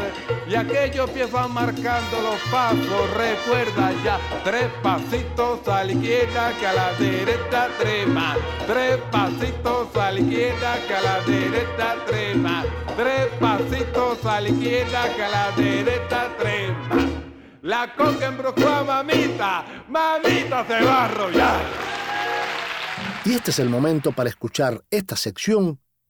Y 0.48 0.56
aquellos 0.56 1.08
pies 1.10 1.30
van 1.30 1.54
marcando 1.54 2.20
los 2.22 2.40
pasos, 2.50 3.10
recuerda 3.16 3.92
ya, 4.02 4.18
tres 4.42 4.66
pasitos 4.82 5.68
a 5.68 5.84
la 5.84 5.92
izquierda 5.92 6.52
que 6.58 6.66
a 6.66 6.72
la 6.72 6.92
derecha 6.94 7.68
trema. 7.78 8.36
Tres 8.66 8.98
pasitos 9.12 9.96
a 9.96 10.10
la 10.10 10.18
izquierda 10.18 10.78
que 10.88 10.94
a 10.94 11.02
la 11.02 11.20
derecha 11.20 11.94
trema. 12.04 12.64
Tres 12.96 13.26
pasitos 13.38 14.24
a 14.24 14.40
la 14.40 14.48
izquierda 14.48 15.14
que 15.14 15.22
a 15.22 15.28
la 15.28 15.52
derecha 15.52 16.34
trema. 16.38 17.08
La 17.60 17.94
conga 17.94 18.28
embrujó 18.28 18.68
a 18.68 18.84
mamita, 18.84 19.64
mamita 19.88 20.66
se 20.66 20.84
va 20.84 21.02
a 21.02 21.04
arrollar. 21.04 21.60
Y 23.26 23.34
este 23.34 23.50
es 23.50 23.58
el 23.58 23.68
momento 23.68 24.12
para 24.12 24.30
escuchar 24.30 24.82
esta 24.90 25.14
sección 25.16 25.78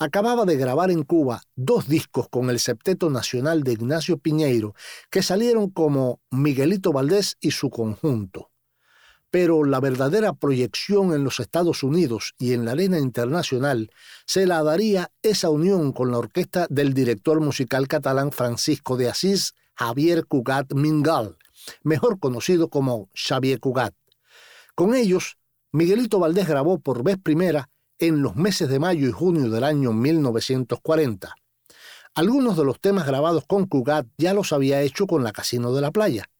Acababa 0.00 0.44
de 0.44 0.56
grabar 0.56 0.90
en 0.90 1.04
Cuba 1.04 1.42
dos 1.54 1.86
discos 1.86 2.28
con 2.28 2.50
el 2.50 2.58
Septeto 2.58 3.10
Nacional 3.10 3.62
de 3.62 3.74
Ignacio 3.74 4.18
Piñeiro 4.18 4.74
que 5.10 5.22
salieron 5.22 5.70
como 5.70 6.18
Miguelito 6.32 6.92
Valdés 6.92 7.36
y 7.40 7.52
su 7.52 7.70
conjunto. 7.70 8.50
Pero 9.30 9.62
la 9.62 9.78
verdadera 9.78 10.32
proyección 10.32 11.14
en 11.14 11.22
los 11.22 11.38
Estados 11.38 11.84
Unidos 11.84 12.34
y 12.36 12.52
en 12.52 12.64
la 12.64 12.72
arena 12.72 12.98
internacional 12.98 13.92
se 14.26 14.46
la 14.46 14.60
daría 14.64 15.12
esa 15.22 15.50
unión 15.50 15.92
con 15.92 16.10
la 16.10 16.18
orquesta 16.18 16.66
del 16.68 16.94
director 16.94 17.40
musical 17.40 17.86
catalán 17.86 18.32
Francisco 18.32 18.96
de 18.96 19.08
Asís, 19.08 19.54
Javier 19.76 20.26
Cugat 20.26 20.72
Mingal, 20.72 21.36
mejor 21.82 22.18
conocido 22.18 22.68
como 22.68 23.10
Xavier 23.14 23.60
Cugat. 23.60 23.94
Con 24.74 24.94
ellos, 24.94 25.38
Miguelito 25.72 26.18
Valdés 26.18 26.48
grabó 26.48 26.78
por 26.78 27.02
vez 27.02 27.18
primera 27.22 27.70
en 27.98 28.22
los 28.22 28.36
meses 28.36 28.68
de 28.68 28.78
mayo 28.78 29.08
y 29.08 29.12
junio 29.12 29.50
del 29.50 29.64
año 29.64 29.92
1940. 29.92 31.34
Algunos 32.14 32.56
de 32.56 32.64
los 32.64 32.80
temas 32.80 33.06
grabados 33.06 33.44
con 33.46 33.66
Cugat 33.66 34.06
ya 34.16 34.34
los 34.34 34.52
había 34.52 34.82
hecho 34.82 35.06
con 35.06 35.24
la 35.24 35.32
Casino 35.32 35.72
de 35.72 35.80
la 35.80 35.90
Playa. 35.90 36.30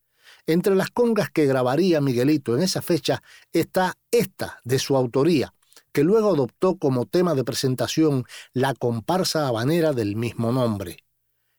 Entre 0.46 0.74
las 0.74 0.90
congas 0.90 1.30
que 1.30 1.46
grabaría 1.46 2.00
Miguelito 2.00 2.54
en 2.56 2.62
esa 2.62 2.82
fecha 2.82 3.22
está 3.52 3.98
esta 4.10 4.60
de 4.62 4.78
su 4.78 4.96
autoría, 4.96 5.54
que 5.90 6.04
luego 6.04 6.34
adoptó 6.34 6.76
como 6.76 7.06
tema 7.06 7.34
de 7.34 7.44
presentación 7.44 8.24
la 8.52 8.74
comparsa 8.74 9.48
habanera 9.48 9.92
del 9.92 10.16
mismo 10.16 10.52
nombre. 10.52 10.98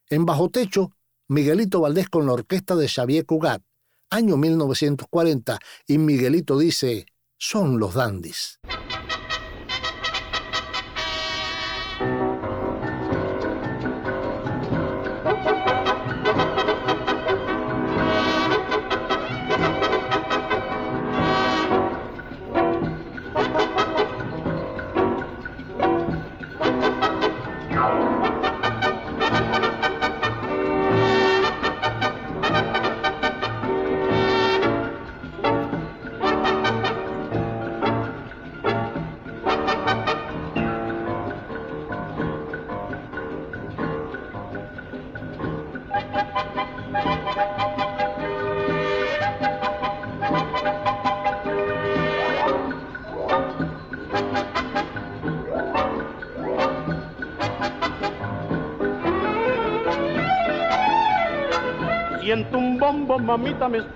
En 0.09 0.25
Bajo 0.25 0.49
Techo, 0.49 0.94
Miguelito 1.27 1.81
Valdés 1.81 2.07
con 2.09 2.27
la 2.27 2.33
orquesta 2.33 2.75
de 2.75 2.87
Xavier 2.87 3.25
Cugat, 3.25 3.63
año 4.11 4.37
1940, 4.37 5.59
y 5.87 5.97
Miguelito 5.97 6.57
dice, 6.59 7.07
son 7.37 7.79
los 7.79 7.95
dandis. 7.95 8.59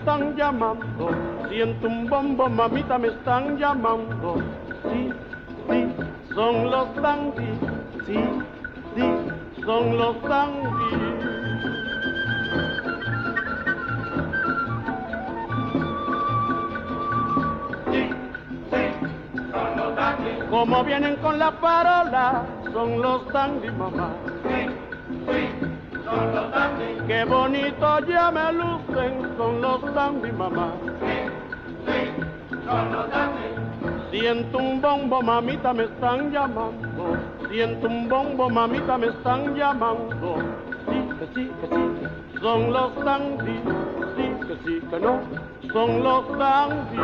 Están 0.10 0.36
llamando. 0.36 1.12
Siento 1.50 1.88
un 1.88 2.08
bombo, 2.08 2.50
mamita, 2.50 2.98
me 2.98 3.10
están 3.10 3.58
llamando. 3.58 4.42
Sí, 4.84 5.14
sí, 5.70 5.88
son 6.34 6.72
los 6.72 6.96
dandy. 6.96 7.48
Sí, 8.08 8.20
sí, 8.96 9.62
son 9.64 9.98
los 9.98 10.22
dandy. 10.24 10.70
Sí, 17.92 18.10
sí, 18.72 18.84
son 19.52 19.78
los 19.78 19.96
dandy. 19.96 20.48
Como 20.50 20.84
vienen 20.84 21.16
con 21.18 21.38
la 21.38 21.52
parola, 21.52 22.46
son 22.74 23.00
los 23.00 23.28
dandy, 23.32 23.70
mamá. 23.70 24.10
Qué 27.08 27.26
bonito 27.26 28.00
ya 28.08 28.32
me 28.32 28.54
lucen, 28.54 29.36
son 29.38 29.62
los 29.62 29.94
dandy, 29.94 30.32
mamá. 30.32 30.74
Siento 34.12 34.58
un 34.58 34.82
bombo, 34.82 35.22
mamita, 35.22 35.74
me 35.74 35.84
están 35.84 36.32
llamando. 36.32 37.18
Siento 37.50 37.88
un 37.88 38.08
bombo, 38.08 38.50
mamita, 38.50 38.98
me 38.98 39.08
están 39.08 39.56
llamando. 39.56 40.38
Sí, 40.88 41.10
que 41.20 41.26
sí, 41.36 41.52
que 41.62 41.68
sí, 41.68 42.40
son 42.42 42.74
los 42.74 42.96
dandy. 43.04 43.60
Sí, 44.16 44.48
que 44.48 44.56
sí, 44.66 44.82
que 44.90 45.00
no, 45.00 45.20
son 45.72 46.04
los 46.04 46.38
dandy. 46.38 46.98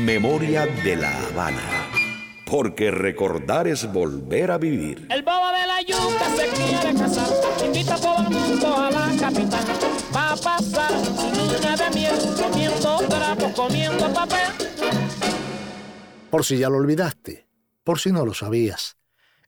memoria 0.03 0.65
de 0.65 0.95
La 0.95 1.27
Habana. 1.27 1.82
Porque 2.53 2.91
recordar 2.91 3.67
es 3.67 3.91
volver 3.91 4.51
a 4.51 4.59
vivir. 4.59 5.07
El 5.09 5.23
bobo 5.23 5.47
de 5.47 5.65
la 5.65 5.81
yuca 5.81 6.35
se 6.37 6.47
quiere 6.49 6.99
casar, 6.99 7.27
invita 7.65 7.95
a 7.95 7.97
todo 7.97 8.27
el 8.27 8.29
mundo 8.29 8.77
a 8.77 8.91
la 8.91 9.11
capital. 9.19 9.65
Va 10.15 10.33
a 10.33 10.35
pasar 10.35 10.91
su 11.03 11.31
luna 11.31 11.75
de 11.75 11.89
miel, 11.95 12.15
comiendo 12.39 12.97
trapos, 13.09 13.53
comiendo 13.53 14.13
papel. 14.13 14.51
Por 16.29 16.45
si 16.45 16.59
ya 16.59 16.69
lo 16.69 16.77
olvidaste, 16.77 17.47
por 17.83 17.99
si 17.99 18.11
no 18.11 18.23
lo 18.23 18.35
sabías. 18.35 18.97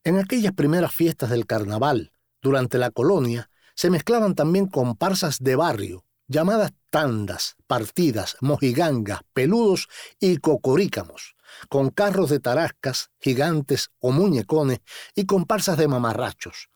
En 0.03 0.17
aquellas 0.17 0.53
primeras 0.53 0.91
fiestas 0.91 1.29
del 1.29 1.45
carnaval, 1.45 2.11
durante 2.41 2.79
la 2.79 2.89
colonia, 2.89 3.51
se 3.75 3.91
mezclaban 3.91 4.33
también 4.33 4.65
comparsas 4.65 5.37
de 5.41 5.55
barrio, 5.55 6.05
llamadas 6.27 6.73
tandas, 6.89 7.55
partidas, 7.67 8.35
mojigangas, 8.41 9.19
peludos 9.31 9.89
y 10.19 10.37
cocorícamos, 10.37 11.34
con 11.69 11.89
carros 11.89 12.29
de 12.29 12.39
tarascas, 12.39 13.11
gigantes 13.19 13.91
o 13.99 14.11
muñecones 14.11 14.79
y 15.15 15.25
comparsas 15.25 15.77
de 15.77 15.87
mamarrachos. 15.87 16.69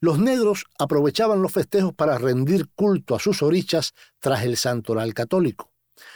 Los 0.00 0.18
negros 0.18 0.64
aprovechaban 0.78 1.42
los 1.42 1.52
festejos 1.52 1.92
para 1.92 2.18
rendir 2.18 2.68
culto 2.74 3.16
a 3.16 3.18
sus 3.18 3.42
orichas 3.42 3.94
tras 4.20 4.44
el 4.44 4.56
santoral 4.56 5.12
católico. 5.12 5.72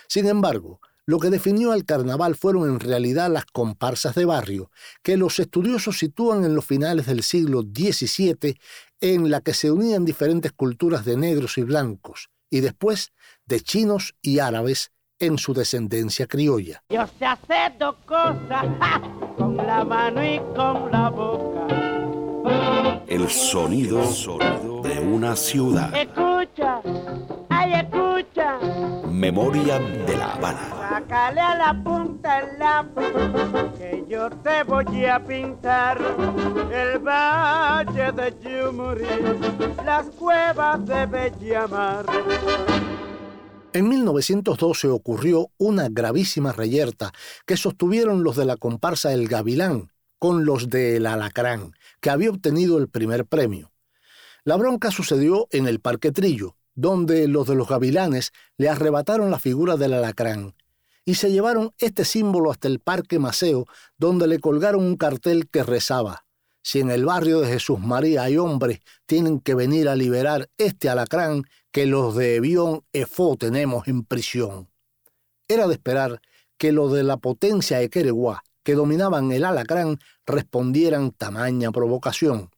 Sin 0.07 0.29
embargo, 0.29 0.81
lo 1.05 1.19
que 1.19 1.31
definió 1.31 1.73
al 1.73 1.85
carnaval 1.85 2.37
fueron 2.37 2.69
en 2.69 2.79
realidad 2.79 3.29
las 3.29 3.45
comparsas 3.45 4.15
de 4.15 4.25
barrio, 4.25 4.71
que 5.03 5.17
los 5.17 5.41
estudiosos 5.41 5.99
sitúan 5.99 6.45
en 6.45 6.55
los 6.55 6.65
finales 6.65 7.07
del 7.07 7.25
siglo 7.25 7.63
XVII, 7.63 8.57
en 9.01 9.31
la 9.31 9.41
que 9.41 9.53
se 9.53 9.73
unían 9.73 10.05
diferentes 10.05 10.53
culturas 10.53 11.05
de 11.05 11.17
negros 11.17 11.59
y 11.59 11.63
blancos, 11.63 12.31
y 12.51 12.61
después 12.61 13.13
de 13.47 13.61
chinos 13.61 14.15
y 14.23 14.39
árabes 14.39 14.92
en 15.23 15.39
su 15.39 15.55
descendencia 15.55 16.27
criolla. 16.27 16.83
Yo 16.91 17.07
sé 17.19 17.27
hacer 17.27 17.79
dos 17.79 17.95
cosas, 18.05 18.67
¡ja! 18.81 19.01
con 19.39 19.57
la 19.57 19.85
mano 19.85 20.21
y 20.25 20.39
con 20.57 20.91
la 20.91 21.11
boca. 21.11 21.67
El 23.07 23.29
sonido 23.29 24.03
de 24.83 24.99
una 24.99 25.37
ciudad. 25.37 25.95
Escucha, 25.95 26.81
ay, 27.51 27.75
escucha. 27.75 28.59
Memoria 29.09 29.79
de 29.79 30.17
La 30.17 30.33
Habana. 30.33 30.69
Sácale 30.91 31.41
a 31.41 31.55
la 31.55 31.85
punta 31.85 32.41
el 32.41 32.59
lápiz, 32.59 33.79
que 33.79 34.05
yo 34.09 34.29
te 34.29 34.65
voy 34.65 35.05
a 35.07 35.21
pintar 35.21 35.99
el 36.73 36.99
valle 36.99 38.13
de 38.13 38.35
Yumurí, 38.43 39.07
las 39.85 40.07
cuevas 40.19 40.85
de 40.85 41.07
Bellamar. 41.07 42.07
En 43.75 43.89
1912 43.89 44.89
ocurrió 44.89 45.51
una 45.57 45.89
gravísima 45.89 46.53
reyerta 46.53 47.13
que 47.47 47.57
sostuvieron 47.57 48.23
los 48.23 48.37
de 48.37 48.45
la 48.45 48.59
comparsa 48.59 49.15
El 49.15 49.29
Gavilán 49.29 49.91
con 50.19 50.45
los 50.45 50.69
de 50.69 50.97
El 50.97 51.07
Alacrán, 51.07 51.73
que 52.01 52.11
había 52.11 52.29
obtenido 52.29 52.77
el 52.77 52.89
primer 52.89 53.25
premio. 53.25 53.73
La 54.45 54.57
bronca 54.57 54.91
sucedió 54.91 55.49
en 55.53 55.67
el 55.67 55.81
Parque 55.81 56.13
Trillo, 56.13 56.57
donde 56.75 57.27
los 57.29 57.47
de 57.47 57.55
los 57.55 57.67
gavilanes 57.67 58.33
le 58.59 58.69
arrebataron 58.69 59.31
la 59.31 59.39
figura 59.39 59.79
del 59.79 59.95
alacrán 59.95 60.55
y 61.05 61.15
se 61.15 61.33
llevaron 61.33 61.73
este 61.79 62.05
símbolo 62.05 62.51
hasta 62.51 62.69
el 62.69 62.79
Parque 62.79 63.19
Maceo, 63.19 63.67
donde 63.97 64.27
le 64.27 64.39
colgaron 64.39 64.85
un 64.85 64.97
cartel 64.97 65.49
que 65.49 65.63
rezaba, 65.63 66.25
si 66.63 66.79
en 66.79 66.91
el 66.91 67.05
barrio 67.05 67.41
de 67.41 67.49
Jesús 67.49 67.81
María 67.81 68.23
hay 68.23 68.37
hombres, 68.37 68.81
tienen 69.07 69.41
que 69.41 69.55
venir 69.55 69.89
a 69.89 69.97
liberar 69.97 70.49
este 70.59 70.89
alacrán 70.89 71.43
que 71.73 71.87
los 71.87 72.15
de 72.15 72.37
Evión 72.37 72.85
Efó 72.93 73.37
tenemos 73.37 73.89
en 73.89 74.05
prisión. 74.05 74.69
Era 75.49 75.67
de 75.67 75.75
esperar 75.75 76.21
que 76.59 76.71
los 76.71 76.93
de 76.93 77.03
la 77.03 77.17
potencia 77.17 77.79
de 77.79 77.91
que 78.63 78.75
dominaban 78.75 79.33
el 79.33 79.45
alacrán, 79.45 79.99
respondieran 80.27 81.11
tamaña 81.11 81.73
provocación. 81.73 82.51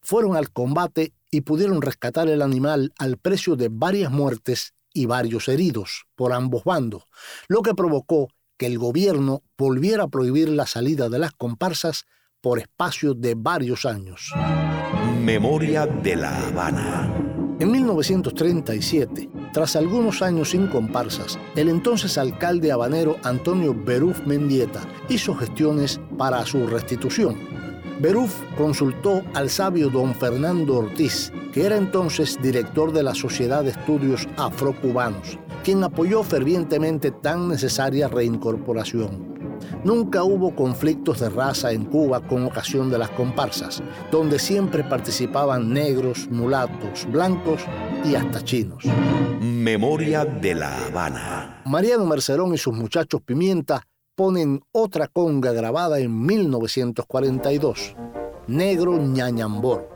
Fueron 0.00 0.36
al 0.36 0.50
combate 0.50 1.12
y 1.30 1.42
pudieron 1.42 1.82
rescatar 1.82 2.28
el 2.28 2.40
animal 2.40 2.92
al 2.98 3.18
precio 3.18 3.56
de 3.56 3.68
varias 3.70 4.10
muertes 4.10 4.72
y 4.92 5.06
varios 5.06 5.48
heridos 5.48 6.06
por 6.14 6.32
ambos 6.32 6.64
bandos, 6.64 7.04
lo 7.48 7.62
que 7.62 7.74
provocó 7.74 8.28
que 8.56 8.66
el 8.66 8.78
gobierno 8.78 9.42
volviera 9.58 10.04
a 10.04 10.08
prohibir 10.08 10.48
la 10.48 10.66
salida 10.66 11.08
de 11.08 11.18
las 11.18 11.32
comparsas 11.32 12.04
por 12.40 12.60
espacio 12.60 13.14
de 13.14 13.34
varios 13.34 13.84
años. 13.84 14.32
Memoria 15.20 15.86
de 15.86 16.16
La 16.16 16.46
Habana. 16.46 17.23
En 17.60 17.70
1937, 17.70 19.30
tras 19.52 19.76
algunos 19.76 20.22
años 20.22 20.50
sin 20.50 20.66
comparsas, 20.66 21.38
el 21.54 21.68
entonces 21.68 22.18
alcalde 22.18 22.72
habanero 22.72 23.16
Antonio 23.22 23.72
Beruf 23.72 24.26
Mendieta 24.26 24.80
hizo 25.08 25.36
gestiones 25.36 26.00
para 26.18 26.44
su 26.46 26.66
restitución. 26.66 27.36
Beruf 28.00 28.34
consultó 28.58 29.22
al 29.34 29.50
sabio 29.50 29.88
don 29.88 30.16
Fernando 30.16 30.78
Ortiz, 30.78 31.32
que 31.52 31.64
era 31.64 31.76
entonces 31.76 32.36
director 32.42 32.92
de 32.92 33.04
la 33.04 33.14
Sociedad 33.14 33.62
de 33.62 33.70
Estudios 33.70 34.26
Afrocubanos, 34.36 35.38
quien 35.62 35.84
apoyó 35.84 36.24
fervientemente 36.24 37.12
tan 37.12 37.48
necesaria 37.48 38.08
reincorporación. 38.08 39.33
Nunca 39.82 40.22
hubo 40.24 40.54
conflictos 40.54 41.20
de 41.20 41.30
raza 41.30 41.72
en 41.72 41.84
Cuba 41.84 42.20
con 42.20 42.44
ocasión 42.44 42.90
de 42.90 42.98
las 42.98 43.10
comparsas, 43.10 43.82
donde 44.10 44.38
siempre 44.38 44.84
participaban 44.84 45.72
negros, 45.72 46.28
mulatos, 46.30 47.06
blancos 47.10 47.62
y 48.04 48.14
hasta 48.14 48.42
chinos. 48.44 48.84
Memoria 49.40 50.24
de 50.24 50.54
la 50.54 50.86
Habana. 50.86 51.62
Mariano 51.64 52.06
Mercerón 52.06 52.54
y 52.54 52.58
sus 52.58 52.74
muchachos 52.74 53.20
Pimienta 53.22 53.86
ponen 54.14 54.60
otra 54.72 55.08
conga 55.08 55.52
grabada 55.52 55.98
en 55.98 56.24
1942, 56.24 57.96
Negro 58.46 58.96
Ñañambor. 58.96 59.93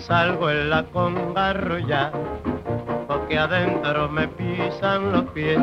Salgo 0.00 0.50
en 0.50 0.70
la 0.70 0.82
conga 0.84 1.54
ya, 1.86 2.10
porque 3.06 3.38
adentro 3.38 4.08
me 4.08 4.28
pisan 4.28 5.12
los 5.12 5.24
pies 5.30 5.60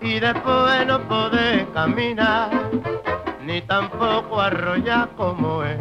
y 0.00 0.20
después 0.20 0.86
no 0.86 1.00
podés 1.00 1.66
caminar, 1.74 2.50
ni 3.44 3.60
tampoco 3.62 4.40
arrollar 4.40 5.08
como 5.16 5.62
es. 5.64 5.78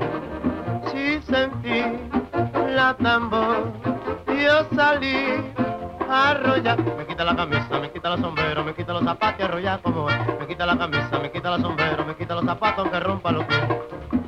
Si 0.91 1.22
sentí 1.22 1.84
la 2.76 2.95
tambor, 2.95 3.72
yo 4.28 4.65
salí 4.76 5.43
a 6.09 6.32
arrollar, 6.32 6.80
me 6.97 7.05
quita 7.05 7.24
la 7.24 7.36
camisa, 7.36 7.80
me 7.80 7.91
quita 7.91 8.09
los 8.09 8.20
sombreros, 8.20 8.65
me 8.65 8.74
quita 8.74 8.93
los 8.93 9.03
zapatos 9.03 9.39
y 9.39 9.43
arrollar 9.43 9.82
como 9.82 10.09
es. 10.09 10.17
Me 10.39 10.47
quita 10.47 10.65
la 10.65 10.78
camisa, 10.78 11.20
me 11.22 11.32
quita 11.32 11.51
los 11.51 11.61
sombreros, 11.61 12.07
me 12.07 12.15
quita 12.15 12.36
los 12.36 12.45
zapatos 12.45 12.80
aunque 12.80 12.99
rompa 12.99 13.32
los 13.32 13.45
pies. 13.45 14.18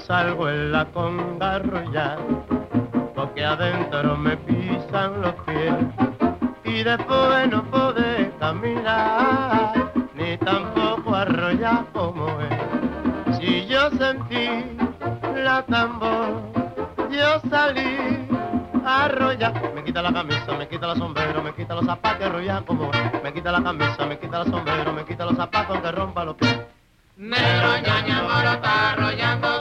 Salgo 0.00 0.48
en 0.48 0.72
la 0.72 0.84
conga 0.86 1.60
ya, 1.92 2.16
porque 3.14 3.44
adentro 3.44 4.16
me 4.16 4.36
pisan 4.36 5.20
los 5.20 5.34
pies 5.46 5.74
y 6.64 6.82
después 6.82 7.50
no 7.50 7.64
podés 7.64 8.28
caminar, 8.38 9.92
ni 10.14 10.36
tampoco 10.38 11.14
arrollar 11.14 11.84
como 11.92 12.28
es. 12.40 13.36
Si 13.38 13.66
yo 13.66 13.90
sentí 13.90 14.76
la 15.36 15.62
tambor, 15.62 16.42
yo 17.10 17.40
salí 17.50 18.26
a 18.84 19.04
arrollar, 19.04 19.74
me 19.74 19.84
quita 19.84 20.02
la 20.02 20.12
camisa, 20.12 20.52
me 20.58 20.68
quita 20.68 20.86
los 20.86 20.98
sombrero, 20.98 21.42
me 21.42 21.52
quita 21.52 21.74
los 21.74 21.84
zapatos, 21.84 22.26
arrollar 22.26 22.64
como 22.64 22.90
es. 22.92 23.22
Me 23.22 23.32
quita 23.32 23.52
la 23.52 23.62
camisa, 23.62 24.06
me 24.06 24.18
quita 24.18 24.38
los 24.38 24.48
sombrero, 24.48 24.92
me 24.92 25.04
quita 25.04 25.24
los 25.24 25.36
zapatos, 25.36 25.76
aunque 25.76 25.92
rompa 25.92 26.24
los 26.24 26.36
pies. 26.36 26.58
Negro 27.16 27.76
ñaña 27.86 28.20
arrollando 28.62 29.59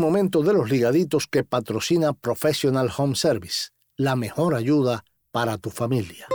momento 0.00 0.42
de 0.42 0.52
los 0.52 0.70
ligaditos 0.70 1.26
que 1.26 1.44
patrocina 1.44 2.12
Professional 2.12 2.90
Home 2.96 3.14
Service, 3.14 3.68
la 3.96 4.16
mejor 4.16 4.54
ayuda 4.54 5.04
para 5.30 5.58
tu 5.58 5.70
familia. 5.70 6.26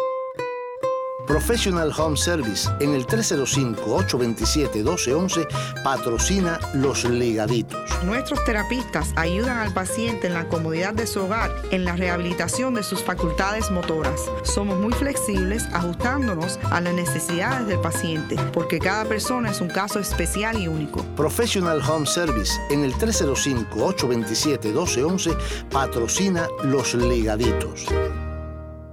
Professional 1.27 1.91
Home 1.97 2.17
Service 2.17 2.69
en 2.79 2.93
el 2.93 3.07
305-827-1211 3.07 5.47
patrocina 5.83 6.59
Los 6.73 7.03
Ligaditos. 7.05 7.79
Nuestros 8.03 8.43
terapistas 8.45 9.13
ayudan 9.15 9.57
al 9.57 9.73
paciente 9.73 10.27
en 10.27 10.33
la 10.33 10.47
comodidad 10.47 10.93
de 10.93 11.07
su 11.07 11.21
hogar, 11.21 11.51
en 11.71 11.85
la 11.85 11.95
rehabilitación 11.95 12.75
de 12.75 12.83
sus 12.83 13.01
facultades 13.03 13.71
motoras. 13.71 14.21
Somos 14.43 14.77
muy 14.79 14.93
flexibles 14.93 15.65
ajustándonos 15.73 16.59
a 16.71 16.79
las 16.81 16.93
necesidades 16.93 17.65
del 17.67 17.79
paciente, 17.79 18.35
porque 18.53 18.77
cada 18.79 19.05
persona 19.05 19.49
es 19.51 19.61
un 19.61 19.69
caso 19.69 19.99
especial 19.99 20.59
y 20.59 20.67
único. 20.67 21.03
Professional 21.15 21.81
Home 21.89 22.05
Service 22.05 22.51
en 22.69 22.83
el 22.83 22.93
305-827-1211 22.95 25.37
patrocina 25.69 26.49
Los 26.63 26.93
Ligaditos. 26.93 27.85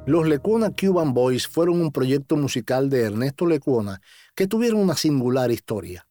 Los 0.05 0.27
Lecuona 0.27 0.73
Cuban 0.73 1.15
Boys 1.15 1.47
fueron 1.47 1.81
un 1.81 1.93
proyecto 1.93 2.37
musical 2.37 2.91
de 2.91 3.03
Ernesto 3.03 3.47
Lecuona 3.47 4.03
que 4.35 4.49
tuvieron 4.49 4.81
una 4.81 4.97
singular 4.97 5.53
historia. 5.53 6.09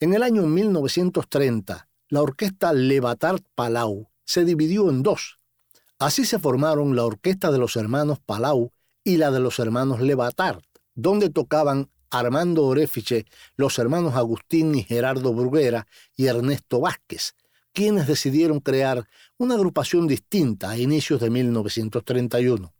En 0.00 0.14
el 0.14 0.22
año 0.22 0.46
1930, 0.46 1.86
la 2.08 2.22
orquesta 2.22 2.72
Levatart 2.72 3.44
Palau 3.54 4.08
se 4.24 4.46
dividió 4.46 4.88
en 4.88 5.02
dos. 5.02 5.40
Así 5.98 6.24
se 6.24 6.38
formaron 6.38 6.96
la 6.96 7.04
orquesta 7.04 7.52
de 7.52 7.58
los 7.58 7.76
hermanos 7.76 8.18
Palau 8.18 8.72
y 9.04 9.18
la 9.18 9.30
de 9.30 9.40
los 9.40 9.58
hermanos 9.58 10.00
Levatart, 10.00 10.64
donde 10.94 11.28
tocaban 11.28 11.90
Armando 12.10 12.64
Orefiche, 12.64 13.26
los 13.56 13.78
hermanos 13.78 14.14
Agustín 14.14 14.74
y 14.74 14.84
Gerardo 14.84 15.34
Bruguera 15.34 15.86
y 16.16 16.28
Ernesto 16.28 16.80
Vázquez, 16.80 17.34
quienes 17.74 18.06
decidieron 18.06 18.60
crear 18.60 19.06
una 19.36 19.56
agrupación 19.56 20.06
distinta 20.06 20.70
a 20.70 20.78
inicios 20.78 21.20
de 21.20 21.28
1931. 21.28 22.72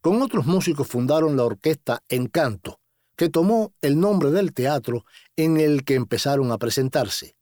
Con 0.00 0.22
otros 0.22 0.46
músicos 0.46 0.88
fundaron 0.88 1.36
la 1.36 1.44
orquesta 1.44 2.02
Encanto, 2.08 2.80
que 3.16 3.28
tomó 3.28 3.74
el 3.82 4.00
nombre 4.00 4.30
del 4.30 4.54
teatro 4.54 5.04
en 5.36 5.60
el 5.60 5.84
que 5.84 5.94
empezaron 5.94 6.50
a 6.52 6.56
presentarse. 6.56 7.36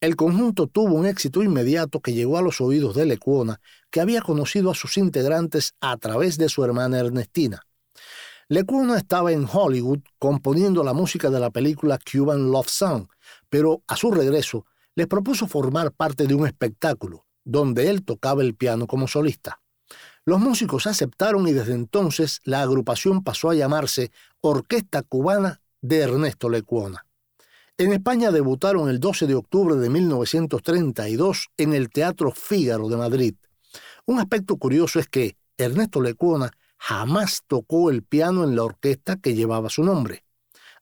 El 0.00 0.16
conjunto 0.16 0.66
tuvo 0.66 0.94
un 0.94 1.04
éxito 1.04 1.42
inmediato 1.42 2.00
que 2.00 2.14
llegó 2.14 2.38
a 2.38 2.42
los 2.42 2.62
oídos 2.62 2.94
de 2.94 3.04
Lecuona, 3.04 3.60
que 3.90 4.00
había 4.00 4.22
conocido 4.22 4.70
a 4.70 4.74
sus 4.74 4.96
integrantes 4.96 5.74
a 5.80 5.98
través 5.98 6.38
de 6.38 6.48
su 6.48 6.64
hermana 6.64 7.00
Ernestina. 7.00 7.66
Lecuona 8.48 8.96
estaba 8.96 9.32
en 9.32 9.46
Hollywood 9.50 10.00
componiendo 10.18 10.84
la 10.84 10.94
música 10.94 11.28
de 11.28 11.40
la 11.40 11.50
película 11.50 11.98
Cuban 11.98 12.50
Love 12.50 12.68
Song, 12.68 13.08
pero 13.50 13.82
a 13.86 13.96
su 13.96 14.10
regreso 14.10 14.64
les 14.94 15.06
propuso 15.06 15.46
formar 15.46 15.92
parte 15.92 16.26
de 16.26 16.34
un 16.34 16.46
espectáculo, 16.46 17.26
donde 17.44 17.90
él 17.90 18.04
tocaba 18.04 18.42
el 18.42 18.54
piano 18.54 18.86
como 18.86 19.06
solista. 19.06 19.60
Los 20.26 20.40
músicos 20.40 20.86
aceptaron 20.86 21.46
y 21.46 21.52
desde 21.52 21.74
entonces 21.74 22.40
la 22.44 22.62
agrupación 22.62 23.22
pasó 23.22 23.50
a 23.50 23.54
llamarse 23.54 24.10
Orquesta 24.40 25.02
Cubana 25.02 25.60
de 25.82 26.00
Ernesto 26.00 26.48
Lecuona. 26.48 27.06
En 27.76 27.92
España 27.92 28.30
debutaron 28.30 28.88
el 28.88 29.00
12 29.00 29.26
de 29.26 29.34
octubre 29.34 29.76
de 29.76 29.90
1932 29.90 31.48
en 31.58 31.74
el 31.74 31.90
Teatro 31.90 32.30
Fígaro 32.30 32.88
de 32.88 32.96
Madrid. 32.96 33.34
Un 34.06 34.18
aspecto 34.18 34.56
curioso 34.56 34.98
es 34.98 35.08
que 35.08 35.36
Ernesto 35.58 36.00
Lecuona 36.00 36.52
jamás 36.78 37.42
tocó 37.46 37.90
el 37.90 38.02
piano 38.02 38.44
en 38.44 38.56
la 38.56 38.62
orquesta 38.62 39.16
que 39.16 39.34
llevaba 39.34 39.68
su 39.68 39.84
nombre. 39.84 40.24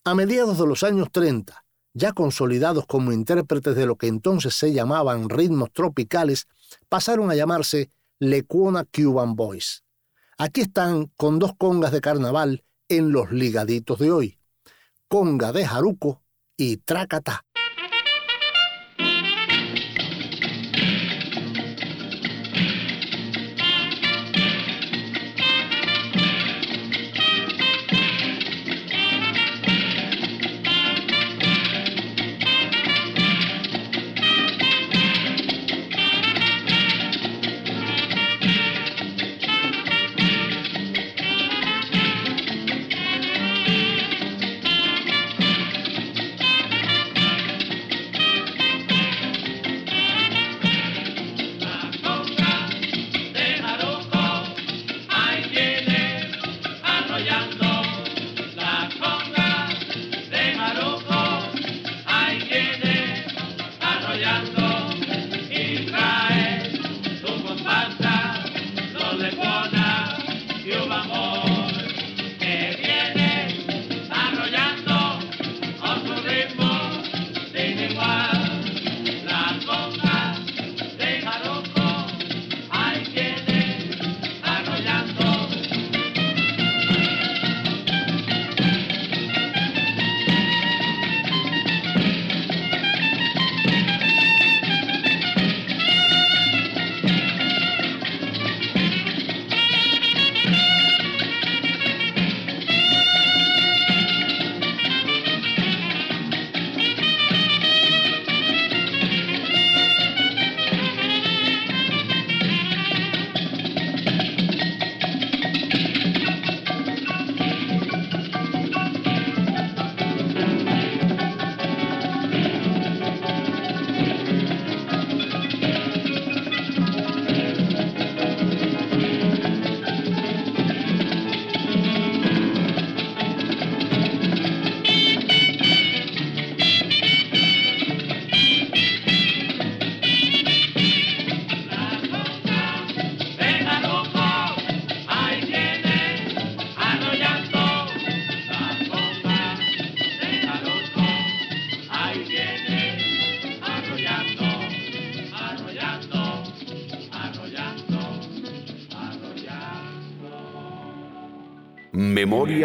A 0.05 0.15
mediados 0.15 0.59
de 0.59 0.67
los 0.67 0.85
años 0.85 1.09
30, 1.11 1.65
ya 1.95 2.13
consolidados 2.13 2.87
como 2.87 3.11
intérpretes 3.11 3.75
de 3.75 3.87
lo 3.87 3.97
que 3.97 4.07
entonces 4.07 4.55
se 4.55 4.73
llamaban 4.73 5.29
ritmos 5.29 5.73
tropicales, 5.73 6.47
pasaron 6.89 7.31
a 7.31 7.35
llamarse 7.35 7.91
Lecuona 8.25 8.85
Cuban 8.85 9.35
Boys. 9.35 9.83
Aquí 10.39 10.61
están 10.61 11.07
con 11.17 11.41
dos 11.41 11.57
congas 11.59 11.91
de 11.91 12.01
carnaval 12.01 12.65
en 12.87 13.11
los 13.11 13.33
ligaditos 13.33 13.99
de 13.99 14.13
hoy. 14.13 14.39
Conga 15.09 15.51
de 15.51 15.67
Jaruco 15.67 16.23
y 16.57 16.77
Tracatá. 16.77 17.45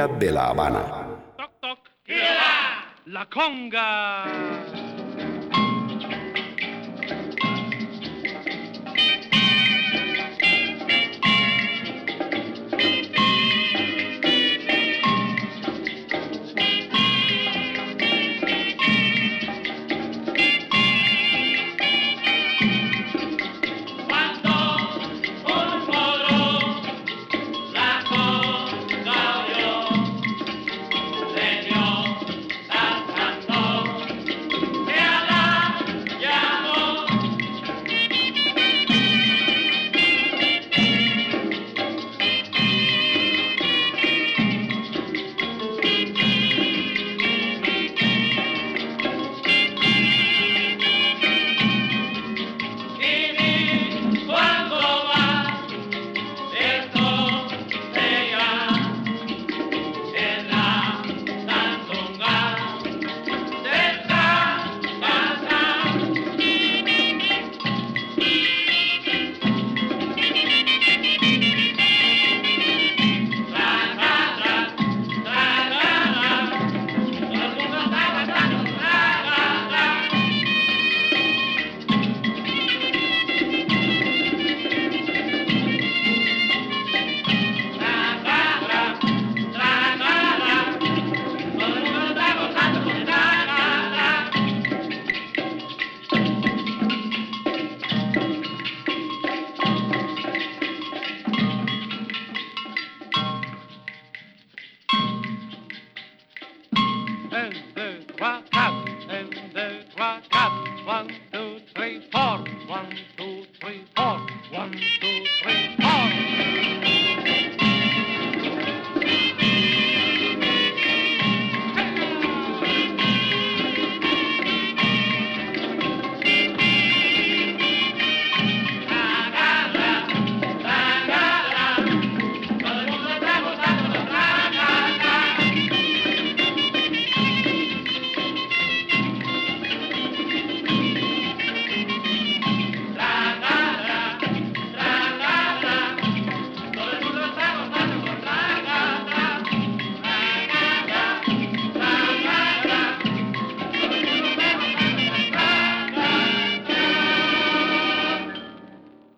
De 0.06 0.32
la 0.32 0.50
Habana. 0.50 0.97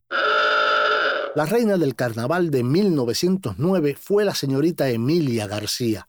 La 1.37 1.47
reina 1.47 1.79
del 1.79 1.95
carnaval 1.95 2.51
de 2.51 2.65
1909 2.65 3.95
fue 3.95 4.25
la 4.25 4.35
señorita 4.35 4.91
Emilia 4.91 5.47
García. 5.47 6.09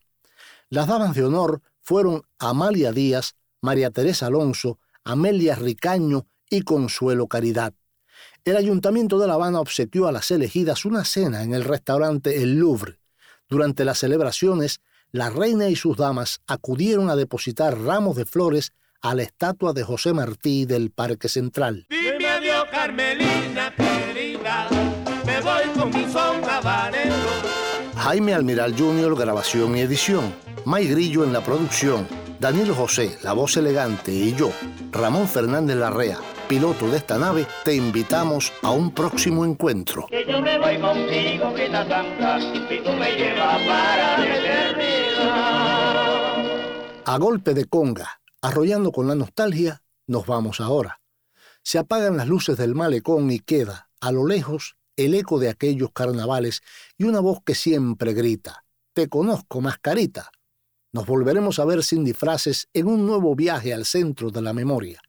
Las 0.70 0.88
damas 0.88 1.16
de 1.16 1.24
honor 1.24 1.62
fueron 1.80 2.24
Amalia 2.40 2.92
Díaz, 2.92 3.36
María 3.62 3.92
Teresa 3.92 4.26
Alonso, 4.26 4.80
Amelia 5.04 5.54
Ricaño 5.54 6.26
y 6.50 6.64
Consuelo 6.64 7.28
Caridad. 7.28 7.76
El 8.44 8.58
ayuntamiento 8.58 9.20
de 9.20 9.28
La 9.28 9.36
Habana 9.36 9.60
obsequió 9.60 10.08
a 10.08 10.12
las 10.12 10.32
elegidas 10.32 10.86
una 10.86 11.06
cena 11.06 11.44
en 11.44 11.54
el 11.54 11.64
restaurante 11.64 12.42
El 12.42 12.56
Louvre. 12.58 12.98
Durante 13.48 13.86
las 13.86 14.00
celebraciones, 14.00 14.82
la 15.12 15.30
reina 15.30 15.70
y 15.70 15.76
sus 15.76 15.98
damas 15.98 16.42
acudieron 16.48 17.12
a 17.12 17.16
depositar 17.16 17.78
ramos 17.80 18.16
de 18.16 18.26
flores 18.26 18.74
a 19.02 19.16
la 19.16 19.24
estatua 19.24 19.74
de 19.74 19.84
José 19.84 20.14
Martí 20.14 20.66
del 20.66 20.92
Parque 20.92 21.28
Central. 21.28 21.88
Dime 21.90 22.28
adiós, 22.28 22.66
Carmelina 22.72 23.74
querida, 23.76 24.68
me 25.26 25.42
voy 25.42 25.64
con 25.78 25.90
mi 25.90 26.12
son. 26.12 26.42
Jaime 27.96 28.34
Almiral 28.34 28.76
Jr., 28.78 29.16
grabación 29.16 29.78
y 29.78 29.82
edición. 29.82 30.34
May 30.66 30.88
Grillo 30.88 31.24
en 31.24 31.34
la 31.34 31.42
producción. 31.42 32.08
Danilo 32.40 32.74
José, 32.74 33.18
la 33.22 33.34
voz 33.34 33.58
elegante, 33.58 34.12
y 34.12 34.34
yo, 34.34 34.52
Ramón 34.92 35.28
Fernández 35.28 35.78
Larrea, 35.78 36.18
piloto 36.48 36.90
de 36.90 36.98
esta 36.98 37.20
nave, 37.20 37.46
te 37.64 37.76
invitamos 37.76 38.52
a 38.64 38.72
un 38.72 38.92
próximo 38.92 39.46
encuentro. 39.46 40.08
Que 40.10 40.26
yo 40.28 40.42
me 40.42 40.58
voy 40.58 40.80
contigo, 40.80 41.54
que 41.54 41.70
la 41.70 41.88
santa, 41.88 42.40
y 42.40 42.82
tú 42.84 42.92
me 42.94 43.12
llevas 43.12 43.62
para 43.62 44.18
la 44.18 44.38
eternidad. 44.38 45.62
A 47.06 47.18
golpe 47.20 47.54
de 47.54 47.66
conga, 47.66 48.21
Arrollando 48.44 48.92
con 48.92 49.08
la 49.08 49.14
nostalgia, 49.14 49.84
nos 50.08 50.26
vamos 50.26 50.62
ahora. 50.62 51.00
Se 51.64 51.78
apagan 51.78 52.18
las 52.18 52.28
luces 52.28 52.58
del 52.58 52.74
malecón 52.74 53.30
y 53.30 53.40
queda, 53.40 53.92
a 54.00 54.12
lo 54.12 54.26
lejos, 54.26 54.78
el 54.96 55.14
eco 55.14 55.38
de 55.38 55.50
aquellos 55.50 55.92
carnavales 55.94 56.62
y 56.98 57.04
una 57.04 57.20
voz 57.20 57.40
que 57.46 57.54
siempre 57.54 58.14
grita, 58.14 58.66
Te 58.94 59.08
conozco, 59.08 59.62
mascarita. 59.62 60.32
Nos 60.92 61.06
volveremos 61.06 61.60
a 61.60 61.66
ver 61.66 61.84
sin 61.84 62.04
disfraces 62.04 62.68
en 62.74 62.88
un 62.88 63.06
nuevo 63.06 63.36
viaje 63.36 63.74
al 63.76 63.86
centro 63.86 64.32
de 64.32 64.42
la 64.42 64.54
memoria. 64.54 65.00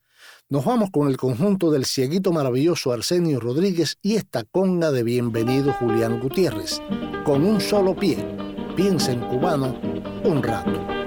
Nos 0.51 0.67
vamos 0.67 0.91
con 0.93 1.09
el 1.09 1.17
conjunto 1.17 1.71
del 1.71 1.87
cieguito 1.87 2.33
maravilloso 2.33 2.93
Arsenio 2.93 3.41
Rodríguez 3.41 3.97
y 4.03 4.17
esta 4.17 4.45
conga 4.45 4.93
de 4.93 5.03
bienvenido 5.03 5.73
Julián 5.73 6.21
Gutiérrez. 6.21 6.83
Con 7.25 7.45
un 7.45 7.61
solo 7.61 7.97
pie, 7.97 8.19
piensa 8.77 9.11
en 9.11 9.21
cubano 9.21 9.81
un 10.23 10.43
rato. 10.43 11.02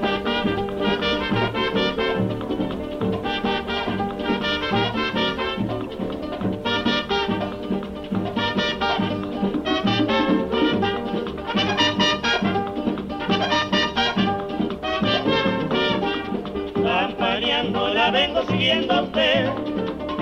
Siguiendo 18.66 18.94
a 18.96 19.02
usted, 19.04 19.50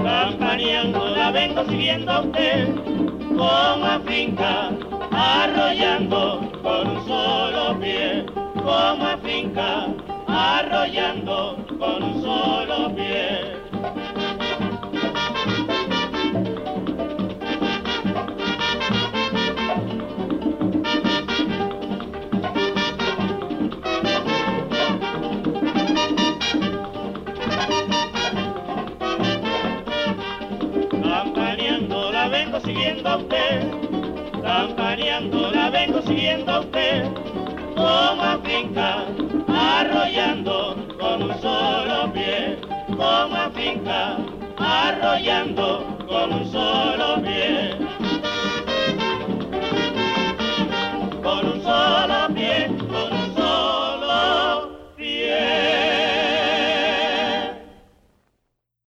campaneando 0.03 1.05
la 1.15 1.31
vengo 1.31 1.63
siguiendo 1.63 2.11
a 2.11 2.19
usted, 2.19 2.75
como 3.29 3.85
afinca, 3.85 4.69
arrollando 5.11 6.51
con 6.61 6.89
un 6.89 7.07
solo 7.07 7.79
pie, 7.79 8.25
como 8.55 9.05
afinca, 9.05 9.87
arrollando 10.27 11.65
con 11.79 12.03
un 12.03 12.21
solo 12.21 12.93
pie. 12.93 13.62
vengo 32.53 32.67
siguiendo 32.67 33.09
a 33.09 33.17
usted, 33.17 33.71
campaneando 34.43 35.51
la 35.51 35.71
vengo 35.71 36.01
siguiendo 36.03 36.51
a 36.51 36.59
usted, 36.59 37.11
como 37.75 38.43
finca, 38.43 39.05
arrollando 39.47 40.75
con 40.99 41.23
un 41.23 41.41
solo 41.41 42.13
pie, 42.13 42.59
como 42.89 43.49
finca, 43.55 44.17
arrollando 44.57 45.97
con 46.07 46.31
un 46.31 46.51
solo 46.51 47.21
pie. 47.23 47.75
Con 51.23 51.47
un 51.47 51.63
solo 51.63 52.35
pie. 52.35 52.82